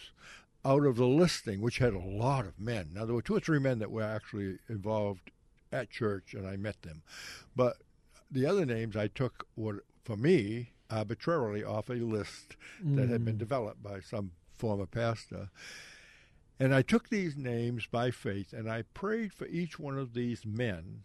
out 0.63 0.85
of 0.85 0.95
the 0.97 1.07
listing, 1.07 1.61
which 1.61 1.79
had 1.79 1.93
a 1.93 1.99
lot 1.99 2.45
of 2.45 2.59
men. 2.59 2.89
Now 2.93 3.05
there 3.05 3.15
were 3.15 3.21
two 3.21 3.35
or 3.35 3.39
three 3.39 3.59
men 3.59 3.79
that 3.79 3.91
were 3.91 4.03
actually 4.03 4.59
involved 4.69 5.31
at 5.71 5.89
church, 5.89 6.33
and 6.33 6.47
I 6.47 6.55
met 6.57 6.81
them, 6.83 7.01
but 7.55 7.77
the 8.29 8.45
other 8.45 8.65
names 8.65 8.95
I 8.95 9.07
took 9.07 9.47
were 9.55 9.83
for 10.03 10.15
me 10.17 10.71
arbitrarily 10.89 11.63
off 11.63 11.89
a 11.89 11.93
list 11.93 12.57
that 12.95 13.09
had 13.09 13.23
been 13.25 13.37
developed 13.37 13.81
by 13.81 14.01
some 14.01 14.31
former 14.53 14.85
pastor. 14.85 15.49
And 16.61 16.75
I 16.75 16.83
took 16.83 17.09
these 17.09 17.35
names 17.35 17.87
by 17.87 18.11
faith 18.11 18.53
and 18.53 18.69
I 18.69 18.83
prayed 18.93 19.33
for 19.33 19.47
each 19.47 19.79
one 19.79 19.97
of 19.97 20.13
these 20.13 20.45
men 20.45 21.01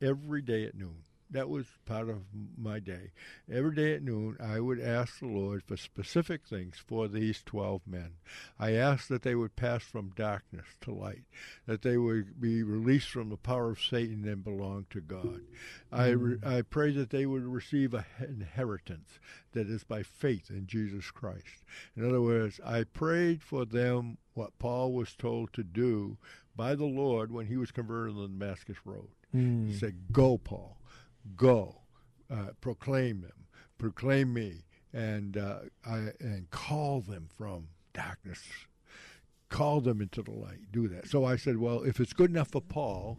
every 0.00 0.40
day 0.40 0.64
at 0.64 0.76
noon. 0.76 1.02
That 1.32 1.48
was 1.48 1.66
part 1.86 2.10
of 2.10 2.18
my 2.58 2.78
day. 2.78 3.12
Every 3.50 3.74
day 3.74 3.94
at 3.94 4.02
noon, 4.02 4.36
I 4.38 4.60
would 4.60 4.78
ask 4.78 5.18
the 5.18 5.26
Lord 5.26 5.62
for 5.62 5.76
specific 5.78 6.46
things 6.46 6.76
for 6.86 7.08
these 7.08 7.42
12 7.42 7.82
men. 7.86 8.12
I 8.58 8.72
asked 8.72 9.08
that 9.08 9.22
they 9.22 9.34
would 9.34 9.56
pass 9.56 9.82
from 9.82 10.12
darkness 10.14 10.66
to 10.82 10.92
light, 10.92 11.24
that 11.66 11.82
they 11.82 11.96
would 11.96 12.38
be 12.38 12.62
released 12.62 13.08
from 13.08 13.30
the 13.30 13.38
power 13.38 13.70
of 13.70 13.82
Satan 13.82 14.28
and 14.28 14.44
belong 14.44 14.86
to 14.90 15.00
God. 15.00 15.40
I, 15.90 16.08
re- 16.08 16.36
mm. 16.36 16.46
I 16.46 16.62
prayed 16.62 16.96
that 16.96 17.10
they 17.10 17.24
would 17.24 17.44
receive 17.44 17.94
an 17.94 18.04
inheritance 18.20 19.18
that 19.52 19.68
is 19.68 19.84
by 19.84 20.02
faith 20.02 20.50
in 20.50 20.66
Jesus 20.66 21.10
Christ. 21.10 21.64
In 21.96 22.06
other 22.06 22.20
words, 22.20 22.60
I 22.64 22.84
prayed 22.84 23.42
for 23.42 23.64
them 23.64 24.18
what 24.34 24.58
Paul 24.58 24.92
was 24.92 25.14
told 25.14 25.52
to 25.54 25.62
do 25.62 26.18
by 26.54 26.74
the 26.74 26.84
Lord 26.84 27.32
when 27.32 27.46
he 27.46 27.56
was 27.56 27.70
converted 27.70 28.16
on 28.16 28.22
the 28.22 28.28
Damascus 28.28 28.76
Road. 28.84 29.08
He 29.32 29.38
mm. 29.38 29.80
said, 29.80 30.12
Go, 30.12 30.36
Paul, 30.36 30.76
go, 31.36 31.82
uh, 32.30 32.48
proclaim 32.60 33.20
them, 33.22 33.46
proclaim 33.78 34.32
me, 34.32 34.64
and 34.92 35.36
uh, 35.36 35.60
I, 35.86 36.08
and 36.20 36.50
call 36.50 37.00
them 37.00 37.28
from 37.36 37.68
darkness, 37.92 38.40
call 39.48 39.80
them 39.80 40.00
into 40.00 40.22
the 40.22 40.30
light. 40.32 40.70
Do 40.72 40.88
that. 40.88 41.08
So 41.08 41.24
I 41.24 41.36
said, 41.36 41.58
well, 41.58 41.82
if 41.82 42.00
it's 42.00 42.12
good 42.12 42.30
enough 42.30 42.50
for 42.52 42.60
Paul, 42.60 43.18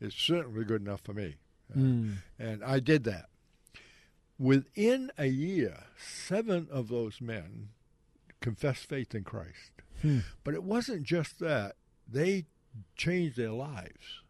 it's 0.00 0.16
certainly 0.16 0.64
good 0.64 0.82
enough 0.82 1.00
for 1.02 1.12
me, 1.14 1.36
Mm. 1.76 2.16
and 2.38 2.64
I 2.64 2.80
did 2.80 3.04
that. 3.04 3.26
Within 4.38 5.10
a 5.18 5.26
year, 5.26 5.84
seven 5.98 6.68
of 6.70 6.88
those 6.88 7.20
men 7.20 7.70
confessed 8.40 8.86
faith 8.88 9.14
in 9.14 9.24
Christ. 9.24 9.72
Hmm. 10.00 10.20
But 10.44 10.54
it 10.54 10.62
wasn't 10.62 11.02
just 11.02 11.40
that; 11.40 11.74
they 12.06 12.46
changed 12.96 13.36
their 13.36 13.50
lives. 13.50 14.22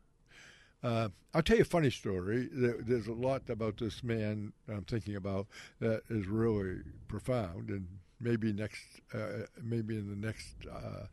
Uh, 0.83 1.09
I'll 1.35 1.43
tell 1.43 1.57
you 1.57 1.63
a 1.63 1.67
funny 1.67 1.91
story. 1.91 2.49
There's 2.53 3.09
a 3.09 3.13
lot 3.13 3.51
about 3.51 3.79
this 3.79 4.03
man 4.05 4.53
I'm 4.69 4.85
thinking 4.85 5.17
about 5.17 5.47
that 5.81 6.03
is 6.09 6.27
really 6.27 6.79
profound, 7.09 7.69
and 7.69 7.87
maybe 8.21 8.53
next, 8.53 8.85
uh, 9.13 9.47
maybe 9.63 9.97
in 9.97 10.09
the 10.09 10.27
next 10.27 10.55
uh, 10.73 11.07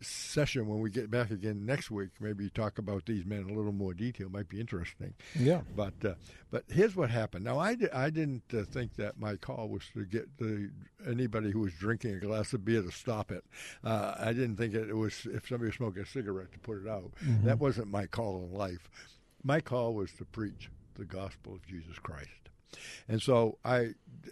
session 0.00 0.66
when 0.66 0.80
we 0.80 0.90
get 0.90 1.10
back 1.10 1.30
again 1.30 1.64
next 1.64 1.90
week, 1.90 2.10
maybe 2.20 2.50
talk 2.50 2.78
about 2.78 3.06
these 3.06 3.24
men 3.24 3.40
in 3.40 3.50
a 3.50 3.54
little 3.54 3.72
more 3.72 3.94
detail. 3.94 4.28
Might 4.28 4.48
be 4.48 4.60
interesting. 4.60 5.14
Yeah. 5.38 5.62
But 5.74 5.94
uh, 6.04 6.14
but 6.50 6.64
here's 6.68 6.94
what 6.94 7.10
happened. 7.10 7.44
Now 7.44 7.58
I, 7.58 7.74
di- 7.74 7.90
I 7.92 8.10
didn't 8.10 8.42
uh, 8.52 8.64
think 8.64 8.96
that 8.96 9.18
my 9.18 9.36
call 9.36 9.68
was 9.68 9.82
to 9.94 10.04
get 10.04 10.36
the 10.38 10.70
anybody 11.08 11.50
who 11.50 11.60
was 11.60 11.72
drinking 11.74 12.14
a 12.14 12.20
glass 12.20 12.52
of 12.52 12.64
beer 12.64 12.82
to 12.82 12.90
stop 12.90 13.30
it. 13.32 13.44
Uh, 13.82 14.14
I 14.18 14.32
didn't 14.32 14.56
think 14.56 14.74
it 14.74 14.94
was 14.94 15.26
if 15.32 15.48
somebody 15.48 15.68
was 15.68 15.76
smoking 15.76 16.02
a 16.02 16.06
cigarette 16.06 16.52
to 16.52 16.58
put 16.58 16.84
it 16.84 16.88
out. 16.88 17.12
That 17.44 17.58
wasn't 17.58 17.88
my 17.88 18.06
call 18.06 18.44
in 18.44 18.52
life. 18.52 18.88
My 19.42 19.60
call 19.60 19.94
was 19.94 20.12
to 20.14 20.24
preach 20.24 20.70
the 20.94 21.04
gospel 21.04 21.54
of 21.54 21.66
Jesus 21.66 21.98
Christ. 21.98 22.45
And 23.08 23.22
so 23.22 23.58
I, 23.64 23.90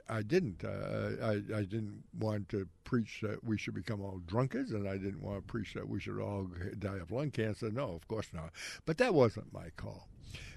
I 0.08 0.22
didn't. 0.22 0.64
Uh, 0.64 1.24
I, 1.24 1.32
I 1.56 1.62
didn't 1.62 2.02
want 2.18 2.48
to 2.50 2.68
preach 2.84 3.20
that 3.22 3.44
we 3.44 3.56
should 3.56 3.74
become 3.74 4.00
all 4.00 4.20
drunkards, 4.26 4.72
and 4.72 4.88
I 4.88 4.96
didn't 4.96 5.22
want 5.22 5.38
to 5.38 5.52
preach 5.52 5.74
that 5.74 5.88
we 5.88 6.00
should 6.00 6.20
all 6.20 6.48
die 6.78 6.98
of 6.98 7.10
lung 7.10 7.30
cancer. 7.30 7.70
No, 7.70 7.92
of 7.92 8.06
course 8.08 8.28
not. 8.32 8.50
But 8.86 8.98
that 8.98 9.14
wasn't 9.14 9.52
my 9.52 9.68
call. 9.76 10.08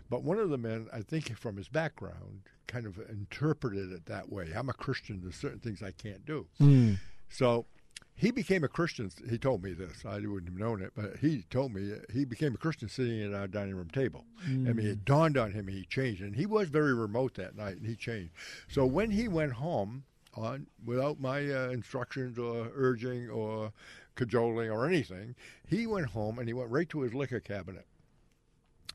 But 0.09 0.23
one 0.23 0.39
of 0.39 0.49
the 0.49 0.57
men, 0.57 0.87
I 0.93 1.01
think 1.01 1.35
from 1.37 1.57
his 1.57 1.67
background, 1.67 2.43
kind 2.67 2.85
of 2.85 2.97
interpreted 3.09 3.91
it 3.91 4.05
that 4.05 4.29
way. 4.31 4.51
I'm 4.55 4.69
a 4.69 4.73
Christian. 4.73 5.21
There's 5.21 5.35
certain 5.35 5.59
things 5.59 5.83
I 5.83 5.91
can't 5.91 6.25
do. 6.25 6.47
Mm. 6.59 6.97
So 7.29 7.65
he 8.17 8.31
became 8.31 8.63
a 8.63 8.67
Christian. 8.67 9.11
He 9.29 9.37
told 9.37 9.63
me 9.63 9.73
this. 9.73 10.03
I 10.03 10.15
wouldn't 10.15 10.47
have 10.47 10.57
known 10.57 10.81
it, 10.81 10.91
but 10.95 11.17
he 11.17 11.43
told 11.49 11.73
me 11.73 11.93
he 12.11 12.25
became 12.25 12.55
a 12.55 12.57
Christian 12.57 12.89
sitting 12.89 13.21
at 13.21 13.33
our 13.33 13.47
dining 13.47 13.75
room 13.75 13.89
table. 13.89 14.25
I 14.43 14.73
mean, 14.73 14.87
it 14.87 15.05
dawned 15.05 15.37
on 15.37 15.51
him 15.51 15.67
and 15.67 15.77
he 15.77 15.85
changed. 15.85 16.21
And 16.21 16.35
he 16.35 16.45
was 16.45 16.67
very 16.69 16.93
remote 16.93 17.35
that 17.35 17.55
night 17.55 17.77
and 17.77 17.85
he 17.85 17.95
changed. 17.95 18.31
So 18.67 18.85
when 18.85 19.11
he 19.11 19.27
went 19.27 19.53
home, 19.53 20.03
on 20.37 20.67
without 20.85 21.19
my 21.19 21.39
uh, 21.39 21.69
instructions 21.69 22.37
or 22.37 22.71
urging 22.75 23.29
or 23.29 23.71
cajoling 24.15 24.69
or 24.69 24.85
anything, 24.85 25.35
he 25.67 25.87
went 25.87 26.07
home 26.07 26.39
and 26.39 26.47
he 26.47 26.53
went 26.53 26.69
right 26.69 26.87
to 26.89 27.01
his 27.01 27.13
liquor 27.13 27.39
cabinet. 27.39 27.85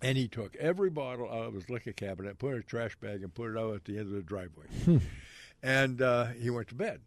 And 0.00 0.18
he 0.18 0.26
took 0.26 0.56
every 0.56 0.90
bottle 0.90 1.28
out 1.30 1.46
of 1.46 1.54
his 1.54 1.70
liquor 1.70 1.92
cabinet, 1.92 2.38
put 2.38 2.48
it 2.48 2.54
in 2.54 2.61
a 2.61 2.62
trash 2.64 2.96
bag, 2.96 3.22
and 3.22 3.32
put 3.32 3.50
it 3.52 3.58
out 3.58 3.74
at 3.74 3.85
the 3.85 3.98
end 3.98 4.08
of 4.08 4.14
the 4.14 4.22
driveway. 4.22 5.00
and 5.62 6.02
uh, 6.02 6.26
he 6.26 6.50
went 6.50 6.68
to 6.68 6.74
bed. 6.74 7.00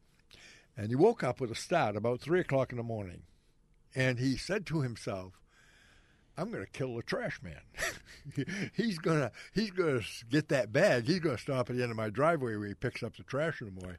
And 0.78 0.90
he 0.90 0.96
woke 0.96 1.24
up 1.24 1.40
with 1.40 1.52
a 1.52 1.56
start 1.56 1.96
about 1.96 2.22
three 2.22 2.40
o'clock 2.40 2.72
in 2.72 2.78
the 2.78 2.84
morning. 2.84 3.24
And 3.94 4.20
he 4.20 4.36
said 4.36 4.66
to 4.68 4.82
himself, 4.82 5.40
I'm 6.38 6.52
going 6.52 6.66
to 6.66 6.72
kill 6.72 6.96
the 6.96 7.04
trash 7.04 7.40
man. 7.42 7.62
he's 8.76 8.98
going 9.00 9.20
to 9.20 9.32
he's 9.54 9.72
going 9.72 10.02
to 10.02 10.06
get 10.30 10.50
that 10.50 10.74
bag. 10.74 11.06
He's 11.06 11.20
going 11.20 11.38
to 11.38 11.42
stop 11.42 11.70
at 11.70 11.78
the 11.78 11.82
end 11.82 11.92
of 11.92 11.98
my 11.98 12.10
driveway 12.10 12.56
where 12.58 12.68
he 12.68 12.74
picks 12.74 13.04
up 13.04 13.16
the 13.16 13.24
trash 13.24 13.62
in 13.62 13.74
the 13.74 13.82
morning. 13.82 13.98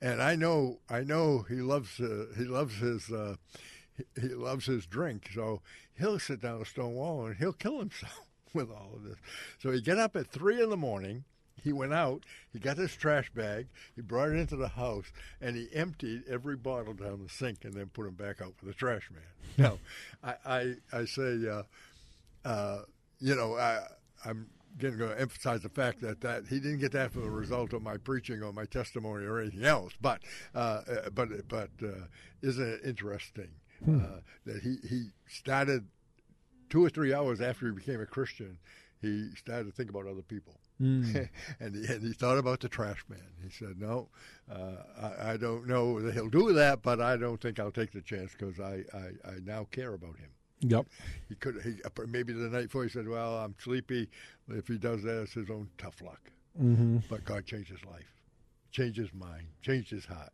And 0.00 0.22
I 0.22 0.36
know 0.36 0.78
I 0.88 1.02
know 1.02 1.44
he 1.48 1.56
loves 1.56 1.98
uh, 1.98 2.26
he 2.36 2.44
loves 2.44 2.76
his 2.76 3.10
uh, 3.10 3.36
he, 4.20 4.28
loves 4.28 4.66
his 4.66 4.86
drink. 4.86 5.30
So 5.34 5.60
he'll 5.98 6.20
sit 6.20 6.40
down 6.40 6.62
a 6.62 6.64
stone 6.64 6.94
wall 6.94 7.26
and 7.26 7.36
he'll 7.36 7.52
kill 7.52 7.80
himself 7.80 8.20
with 8.54 8.70
all 8.70 8.92
of 8.94 9.02
this. 9.02 9.16
So 9.60 9.72
he 9.72 9.80
get 9.80 9.98
up 9.98 10.14
at 10.14 10.28
three 10.28 10.62
in 10.62 10.70
the 10.70 10.76
morning. 10.76 11.24
He 11.62 11.72
went 11.72 11.92
out. 11.92 12.24
He 12.52 12.58
got 12.58 12.76
his 12.76 12.94
trash 12.94 13.30
bag. 13.34 13.66
He 13.94 14.02
brought 14.02 14.30
it 14.30 14.36
into 14.36 14.56
the 14.56 14.68
house, 14.68 15.12
and 15.40 15.56
he 15.56 15.68
emptied 15.72 16.22
every 16.28 16.56
bottle 16.56 16.94
down 16.94 17.22
the 17.22 17.28
sink, 17.28 17.64
and 17.64 17.74
then 17.74 17.86
put 17.86 18.04
them 18.04 18.14
back 18.14 18.40
out 18.40 18.54
for 18.56 18.66
the 18.66 18.74
trash 18.74 19.10
man. 19.10 19.22
Now, 19.58 19.78
I 20.22 20.34
I, 20.46 20.74
I 21.00 21.04
say, 21.04 21.38
uh, 21.48 21.62
uh, 22.44 22.82
you 23.18 23.34
know, 23.34 23.56
I, 23.56 23.80
I'm 24.24 24.46
going 24.78 24.98
to 24.98 25.20
emphasize 25.20 25.62
the 25.62 25.68
fact 25.68 26.00
that 26.02 26.20
that 26.20 26.44
he 26.48 26.60
didn't 26.60 26.78
get 26.78 26.92
that 26.92 27.12
for 27.12 27.20
the 27.20 27.30
result 27.30 27.72
of 27.72 27.82
my 27.82 27.96
preaching 27.96 28.42
or 28.42 28.52
my 28.52 28.64
testimony 28.64 29.24
or 29.24 29.40
anything 29.40 29.64
else. 29.64 29.92
But 30.00 30.20
uh, 30.54 30.58
uh, 30.88 31.10
but 31.10 31.48
but 31.48 31.70
uh, 31.82 32.06
isn't 32.42 32.68
it 32.68 32.80
interesting 32.84 33.50
uh, 33.86 34.20
that 34.46 34.62
he 34.62 34.76
he 34.88 35.08
started 35.26 35.86
two 36.70 36.84
or 36.84 36.90
three 36.90 37.14
hours 37.14 37.40
after 37.40 37.66
he 37.66 37.72
became 37.72 38.00
a 38.00 38.06
Christian, 38.06 38.58
he 39.00 39.30
started 39.36 39.64
to 39.64 39.72
think 39.72 39.90
about 39.90 40.06
other 40.06 40.22
people. 40.22 40.54
and, 41.60 41.74
he, 41.74 41.92
and 41.92 42.02
he 42.02 42.12
thought 42.12 42.38
about 42.38 42.60
the 42.60 42.68
trash 42.68 43.04
man. 43.08 43.20
He 43.42 43.50
said, 43.50 43.80
"No, 43.80 44.08
uh, 44.50 44.76
I, 45.00 45.32
I 45.32 45.36
don't 45.36 45.66
know 45.66 46.00
that 46.00 46.14
he'll 46.14 46.28
do 46.28 46.52
that, 46.52 46.82
but 46.82 47.00
I 47.00 47.16
don't 47.16 47.40
think 47.40 47.58
I'll 47.58 47.70
take 47.72 47.92
the 47.92 48.02
chance 48.02 48.32
because 48.32 48.60
I, 48.60 48.84
I, 48.94 49.30
I 49.30 49.32
now 49.44 49.66
care 49.70 49.94
about 49.94 50.16
him." 50.18 50.30
Yep. 50.60 50.86
He 51.28 51.34
could 51.36 51.62
he 51.62 51.80
maybe 52.08 52.32
the 52.32 52.48
night 52.48 52.64
before 52.64 52.84
he 52.84 52.90
said, 52.90 53.08
"Well, 53.08 53.36
I'm 53.38 53.54
sleepy." 53.62 54.08
If 54.48 54.68
he 54.68 54.78
does 54.78 55.02
that, 55.02 55.22
it's 55.22 55.34
his 55.34 55.50
own 55.50 55.68
tough 55.78 56.00
luck. 56.02 56.30
Mm-hmm. 56.60 56.98
But 57.08 57.24
God 57.24 57.44
changed 57.46 57.70
his 57.70 57.84
life. 57.84 58.12
changed 58.72 58.98
his 58.98 59.12
mind, 59.14 59.46
changed 59.62 59.90
his 59.90 60.06
heart. 60.06 60.32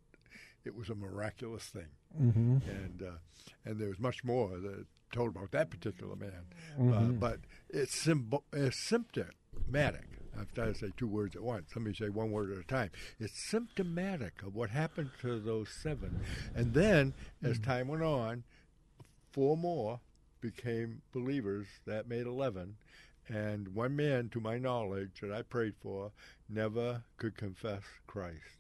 It 0.65 0.75
was 0.75 0.89
a 0.89 0.95
miraculous 0.95 1.65
thing, 1.65 1.89
Mm-hmm. 2.21 2.57
and 2.69 3.03
uh, 3.03 3.17
and 3.67 3.79
there 3.79 3.89
was 3.89 3.99
much 3.99 4.25
more 4.25 4.59
that 4.59 4.87
told 5.13 5.37
about 5.37 5.51
that 5.53 5.71
particular 5.71 6.17
man. 6.17 6.45
Uh, 6.79 6.81
Mm-hmm. 6.83 7.13
but 7.19 7.41
it's, 7.69 7.95
symbol, 7.95 8.45
it's 8.53 8.89
symptomatic. 8.89 10.07
I've 10.39 10.55
got 10.55 10.67
to 10.67 10.75
say 10.75 10.93
two 10.97 11.07
words 11.07 11.37
at 11.37 11.43
once. 11.43 11.71
Let 11.75 11.85
me 11.85 11.95
say 11.95 12.09
one 12.09 12.31
word 12.31 12.53
at 12.53 12.59
a 12.59 12.65
time. 12.65 12.91
It's 13.19 13.51
symptomatic 13.51 14.43
of 14.43 14.55
what 14.55 14.71
happened 14.71 15.11
to 15.23 15.39
those 15.39 15.69
seven. 15.83 16.21
And 16.55 16.75
then, 16.75 17.15
as 17.43 17.59
time 17.59 17.89
went 17.89 18.03
on, 18.03 18.45
four 19.33 19.57
more 19.57 20.01
became 20.41 21.03
believers. 21.13 21.67
That 21.87 22.09
made 22.09 22.27
11. 22.27 22.77
And 23.29 23.69
one 23.75 23.97
man, 23.97 24.29
to 24.31 24.41
my 24.41 24.59
knowledge, 24.59 25.21
that 25.23 25.33
I 25.33 25.43
prayed 25.43 25.75
for, 25.83 26.13
never 26.49 27.03
could 27.17 27.37
confess 27.37 27.83
Christ. 28.07 28.59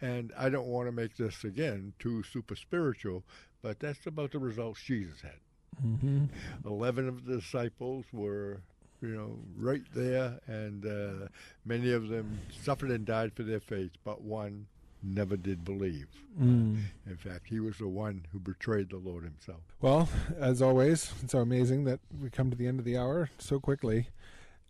And 0.00 0.32
I 0.36 0.48
don't 0.48 0.66
want 0.66 0.88
to 0.88 0.92
make 0.92 1.16
this, 1.16 1.44
again, 1.44 1.92
too 2.00 2.24
super 2.24 2.56
spiritual, 2.56 3.22
but 3.62 3.78
that's 3.78 4.04
about 4.06 4.32
the 4.32 4.40
results 4.40 4.82
Jesus 4.82 5.20
had. 5.20 5.38
Mm-hmm. 5.84 6.24
11 6.66 7.08
of 7.08 7.24
the 7.24 7.36
disciples 7.36 8.04
were 8.12 8.62
you 9.02 9.08
know 9.16 9.38
right 9.56 9.82
there 9.94 10.38
and 10.46 10.86
uh, 10.86 11.26
many 11.64 11.92
of 11.92 12.08
them 12.08 12.38
suffered 12.62 12.90
and 12.90 13.04
died 13.04 13.32
for 13.34 13.42
their 13.42 13.60
faith 13.60 13.90
but 14.04 14.22
one 14.22 14.66
never 15.02 15.36
did 15.36 15.64
believe 15.64 16.06
Mm. 16.40 16.78
in 17.06 17.16
fact 17.18 17.48
he 17.48 17.60
was 17.60 17.76
the 17.76 17.88
one 17.88 18.24
who 18.32 18.38
betrayed 18.40 18.88
the 18.88 18.96
lord 18.96 19.24
himself 19.24 19.60
Well, 19.82 20.08
as 20.38 20.62
always, 20.62 21.12
it's 21.22 21.32
so 21.32 21.40
amazing 21.40 21.84
that 21.84 22.00
we 22.22 22.30
come 22.30 22.50
to 22.50 22.56
the 22.56 22.66
end 22.66 22.78
of 22.78 22.86
the 22.86 22.96
hour 22.96 23.28
so 23.38 23.60
quickly. 23.60 24.06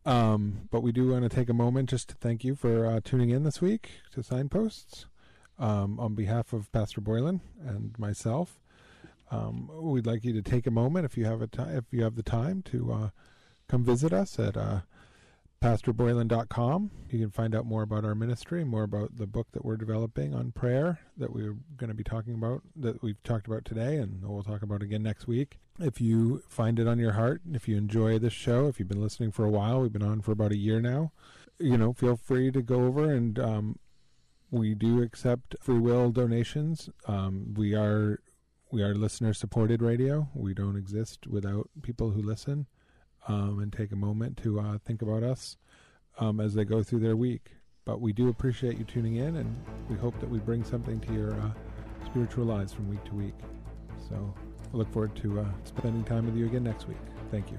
Um, 0.04 0.62
but 0.72 0.80
we 0.80 0.90
do 0.90 1.10
want 1.12 1.22
to 1.22 1.28
take 1.28 1.48
a 1.48 1.52
moment 1.54 1.90
just 1.90 2.08
to 2.08 2.16
thank 2.16 2.42
you 2.42 2.56
for 2.56 2.84
uh, 2.86 3.00
tuning 3.04 3.30
in 3.30 3.44
this 3.44 3.60
week 3.60 3.90
to 4.12 4.22
Signposts. 4.24 5.06
Um, 5.58 6.00
on 6.00 6.16
behalf 6.16 6.52
of 6.52 6.72
Pastor 6.72 7.00
Boylan 7.00 7.40
and 7.64 7.96
myself, 7.96 8.58
um, 9.30 9.70
we'd 9.72 10.06
like 10.06 10.24
you 10.24 10.32
to 10.32 10.42
take 10.42 10.66
a 10.66 10.72
moment 10.72 11.04
if 11.04 11.16
you 11.16 11.24
have 11.26 11.40
a 11.42 11.46
ti- 11.46 11.62
if 11.76 11.84
you 11.92 12.02
have 12.02 12.16
the 12.16 12.24
time 12.24 12.62
to 12.62 12.92
uh, 12.92 13.10
come 13.68 13.84
visit 13.84 14.12
us 14.12 14.38
at 14.38 14.56
uh, 14.56 14.80
pastorboylan.com. 15.62 16.90
You 17.10 17.18
can 17.20 17.30
find 17.30 17.54
out 17.54 17.64
more 17.64 17.82
about 17.82 18.04
our 18.04 18.14
ministry, 18.14 18.64
more 18.64 18.82
about 18.82 19.16
the 19.16 19.26
book 19.26 19.48
that 19.52 19.64
we're 19.64 19.76
developing 19.76 20.34
on 20.34 20.52
prayer 20.52 20.98
that 21.16 21.32
we're 21.32 21.56
going 21.76 21.88
to 21.88 21.94
be 21.94 22.04
talking 22.04 22.34
about, 22.34 22.62
that 22.76 23.02
we've 23.02 23.22
talked 23.22 23.46
about 23.46 23.64
today, 23.64 23.96
and 23.96 24.22
we'll 24.24 24.42
talk 24.42 24.62
about 24.62 24.82
again 24.82 25.02
next 25.02 25.26
week. 25.26 25.58
If 25.78 26.00
you 26.00 26.42
find 26.48 26.78
it 26.78 26.88
on 26.88 26.98
your 26.98 27.12
heart, 27.12 27.42
if 27.52 27.68
you 27.68 27.76
enjoy 27.76 28.18
this 28.18 28.32
show, 28.32 28.66
if 28.66 28.78
you've 28.78 28.88
been 28.88 29.02
listening 29.02 29.30
for 29.30 29.44
a 29.44 29.50
while, 29.50 29.80
we've 29.80 29.92
been 29.92 30.02
on 30.02 30.20
for 30.20 30.32
about 30.32 30.52
a 30.52 30.56
year 30.56 30.80
now, 30.80 31.12
you 31.58 31.78
know, 31.78 31.92
feel 31.92 32.16
free 32.16 32.50
to 32.50 32.60
go 32.60 32.84
over 32.86 33.10
and 33.10 33.38
um, 33.38 33.78
we 34.50 34.74
do 34.74 35.00
accept 35.00 35.54
free 35.60 35.78
will 35.78 36.10
donations. 36.10 36.90
Um, 37.06 37.54
we 37.54 37.74
are 37.74 38.20
we 38.70 38.82
are 38.82 38.94
listener 38.94 39.34
supported 39.34 39.82
radio. 39.82 40.28
We 40.34 40.54
don't 40.54 40.76
exist 40.76 41.26
without 41.26 41.68
people 41.82 42.10
who 42.10 42.22
listen 42.22 42.66
um, 43.28 43.60
and 43.60 43.72
take 43.72 43.92
a 43.92 43.96
moment 43.96 44.36
to 44.42 44.60
uh, 44.60 44.78
think 44.84 45.02
about 45.02 45.22
us 45.22 45.56
um, 46.18 46.40
as 46.40 46.54
they 46.54 46.64
go 46.64 46.82
through 46.82 47.00
their 47.00 47.16
week. 47.16 47.52
But 47.84 48.00
we 48.00 48.12
do 48.12 48.28
appreciate 48.28 48.78
you 48.78 48.84
tuning 48.84 49.16
in, 49.16 49.36
and 49.36 49.56
we 49.88 49.96
hope 49.96 50.18
that 50.20 50.30
we 50.30 50.38
bring 50.38 50.62
something 50.62 51.00
to 51.00 51.12
your 51.12 51.32
uh, 51.34 51.50
spiritual 52.06 52.44
lives 52.44 52.72
from 52.72 52.88
week 52.88 53.02
to 53.04 53.14
week. 53.14 53.34
So 54.08 54.34
I 54.72 54.76
look 54.76 54.92
forward 54.92 55.16
to 55.16 55.40
uh, 55.40 55.46
spending 55.64 56.04
time 56.04 56.26
with 56.26 56.36
you 56.36 56.46
again 56.46 56.64
next 56.64 56.86
week. 56.86 56.98
Thank 57.30 57.50
you. 57.50 57.58